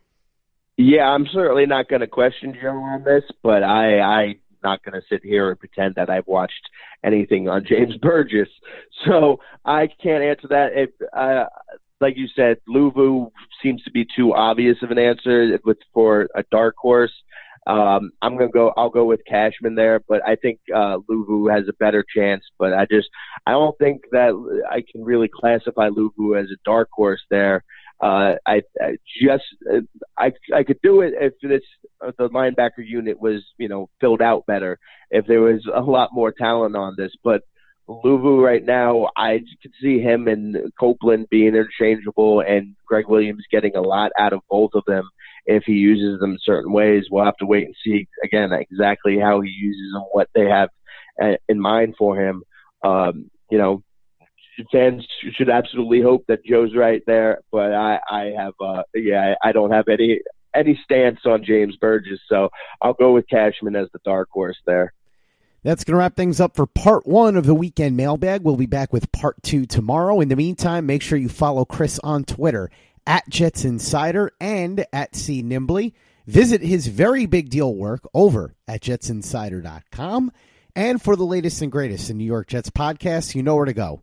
Yeah, 0.77 1.09
I'm 1.09 1.27
certainly 1.33 1.67
not 1.67 1.89
going 1.89 2.01
to 2.01 2.07
question 2.07 2.57
Joe 2.61 2.71
on 2.71 3.05
this, 3.05 3.25
but 3.43 3.63
I, 3.63 4.01
I 4.01 4.40
not 4.63 4.83
going 4.85 5.01
to 5.01 5.07
sit 5.09 5.25
here 5.25 5.51
and 5.51 5.59
pretend 5.59 5.95
that 5.97 6.11
I've 6.11 6.27
watched 6.27 6.69
anything 7.05 7.49
on 7.49 7.65
James 7.67 7.97
Burgess. 8.03 8.49
So 9.07 9.41
I 9.65 9.89
can't 10.03 10.23
answer 10.23 10.49
that. 10.49 10.71
If, 10.75 10.91
uh, 11.17 11.47
like 12.01 12.17
you 12.17 12.29
said, 12.35 12.59
Luvu 12.69 13.31
seems 13.63 13.83
to 13.85 13.91
be 13.91 14.07
too 14.17 14.35
obvious 14.35 14.79
of 14.83 14.91
an 14.91 14.99
answer 14.99 15.59
with 15.65 15.79
for 15.93 16.29
a 16.35 16.43
dark 16.51 16.77
horse. 16.79 17.13
Um, 17.67 18.11
I'm 18.23 18.39
gonna 18.39 18.51
go. 18.51 18.73
I'll 18.77 18.89
go 18.89 19.05
with 19.05 19.21
Cashman 19.29 19.75
there, 19.75 20.01
but 20.09 20.27
I 20.27 20.35
think 20.35 20.61
uh, 20.75 20.97
Luvu 21.11 21.55
has 21.55 21.69
a 21.69 21.75
better 21.75 22.05
chance. 22.17 22.43
But 22.59 22.73
I 22.73 22.87
just 22.91 23.09
I 23.47 23.53
don't 23.53 23.77
think 23.79 24.03
that 24.13 24.33
I 24.71 24.83
can 24.91 25.05
really 25.05 25.29
classify 25.29 25.91
Luvu 25.91 26.41
as 26.41 26.47
a 26.51 26.57
dark 26.65 26.89
horse 26.91 27.21
there. 27.31 27.63
Uh, 28.01 28.37
I, 28.47 28.63
I 28.81 28.97
just 29.23 29.45
I 30.17 30.33
I 30.55 30.63
could 30.63 30.81
do 30.83 31.03
it 31.03 31.13
if 31.21 31.35
this 31.43 31.63
the 32.01 32.31
linebacker 32.31 32.85
unit 32.85 33.21
was 33.21 33.43
you 33.59 33.69
know 33.69 33.91
filled 34.01 34.23
out 34.23 34.47
better 34.47 34.79
if 35.11 35.27
there 35.27 35.43
was 35.43 35.63
a 35.73 35.83
lot 35.83 36.11
more 36.13 36.33
talent 36.33 36.77
on 36.77 36.95
this. 36.97 37.13
But 37.23 37.43
Luvu 37.89 38.43
right 38.43 38.65
now, 38.65 39.09
I 39.17 39.41
could 39.61 39.73
see 39.83 40.01
him 40.01 40.29
and 40.29 40.57
Copeland 40.79 41.29
being 41.31 41.49
interchangeable, 41.49 42.41
and 42.41 42.75
Gregg 42.87 43.09
Williams 43.09 43.45
getting 43.51 43.77
a 43.77 43.83
lot 43.83 44.13
out 44.19 44.33
of 44.33 44.41
both 44.49 44.71
of 44.75 44.85
them 44.87 45.09
if 45.47 45.65
he 45.67 45.73
uses 45.73 46.21
them 46.21 46.39
certain 46.43 46.73
ways. 46.73 47.05
We'll 47.11 47.25
have 47.25 47.37
to 47.39 47.47
wait 47.47 47.67
and 47.67 47.75
see 47.85 48.09
again 48.25 48.53
exactly 48.53 49.19
how 49.19 49.41
he 49.41 49.51
uses 49.51 49.93
them, 49.93 50.05
what 50.13 50.29
they 50.35 50.47
have 50.47 50.69
uh, 51.21 51.37
in 51.49 51.61
mind 51.61 51.97
for 51.99 52.17
him. 52.17 52.43
Um, 52.83 53.31
you 53.51 53.59
know, 53.59 53.83
fans 54.71 55.07
should 55.33 55.51
absolutely 55.51 56.01
hope 56.01 56.25
that 56.29 56.45
Joe's 56.45 56.75
right 56.75 57.03
there, 57.07 57.41
but 57.51 57.73
I, 57.73 57.99
I 58.11 58.33
have, 58.37 58.55
uh, 58.61 58.83
yeah, 58.95 59.35
I 59.43 59.53
don't 59.53 59.71
have 59.71 59.89
any 59.89 60.21
any 60.55 60.79
stance 60.85 61.21
on 61.25 61.45
James 61.45 61.77
Burgess, 61.77 62.19
so 62.29 62.51
I'll 62.83 62.95
go 62.95 63.13
with 63.13 63.29
Cashman 63.29 63.77
as 63.77 63.89
the 63.93 64.01
dark 64.05 64.29
horse 64.31 64.59
there. 64.67 64.93
That's 65.63 65.85
going 65.85 65.93
to 65.93 65.99
wrap 65.99 66.17
things 66.17 66.41
up 66.41 66.57
for 66.57 66.67
part 66.67 67.07
one 67.07 67.37
of 67.37 67.45
the 67.45 67.55
weekend 67.55 67.97
mailbag. 67.97 68.43
We'll 68.43 68.57
be 68.57 68.67
back 68.67 68.93
with 68.93 69.13
part 69.13 69.43
two 69.43 69.67
tomorrow. 69.67 70.21
In 70.21 70.29
the 70.29 70.37
meantime, 70.37 70.87
make 70.87 71.03
sure 71.03 71.19
you 71.19 71.29
follow 71.29 71.65
Chris 71.65 71.99
on 72.03 72.25
Twitter 72.25 72.71
at 73.07 73.29
Jets 73.29 73.65
Insider 73.65 74.33
and 74.41 74.87
at 74.93 75.15
C 75.15 75.43
Nimbley. 75.43 75.93
Visit 76.27 76.63
his 76.63 76.87
very 76.87 77.27
big 77.27 77.51
deal 77.51 77.75
work 77.75 78.09
over 78.15 78.55
at 78.67 78.81
jetsinsider.com. 78.83 80.33
And 80.77 81.03
for 81.03 81.17
the 81.17 81.25
latest 81.25 81.61
and 81.61 81.73
greatest 81.73 82.09
in 82.09 82.19
New 82.19 82.25
York 82.25 82.47
Jets 82.47 82.71
podcasts, 82.71 83.35
you 83.35 83.43
know 83.43 83.57
where 83.57 83.65
to 83.65 83.73
go. 83.73 84.03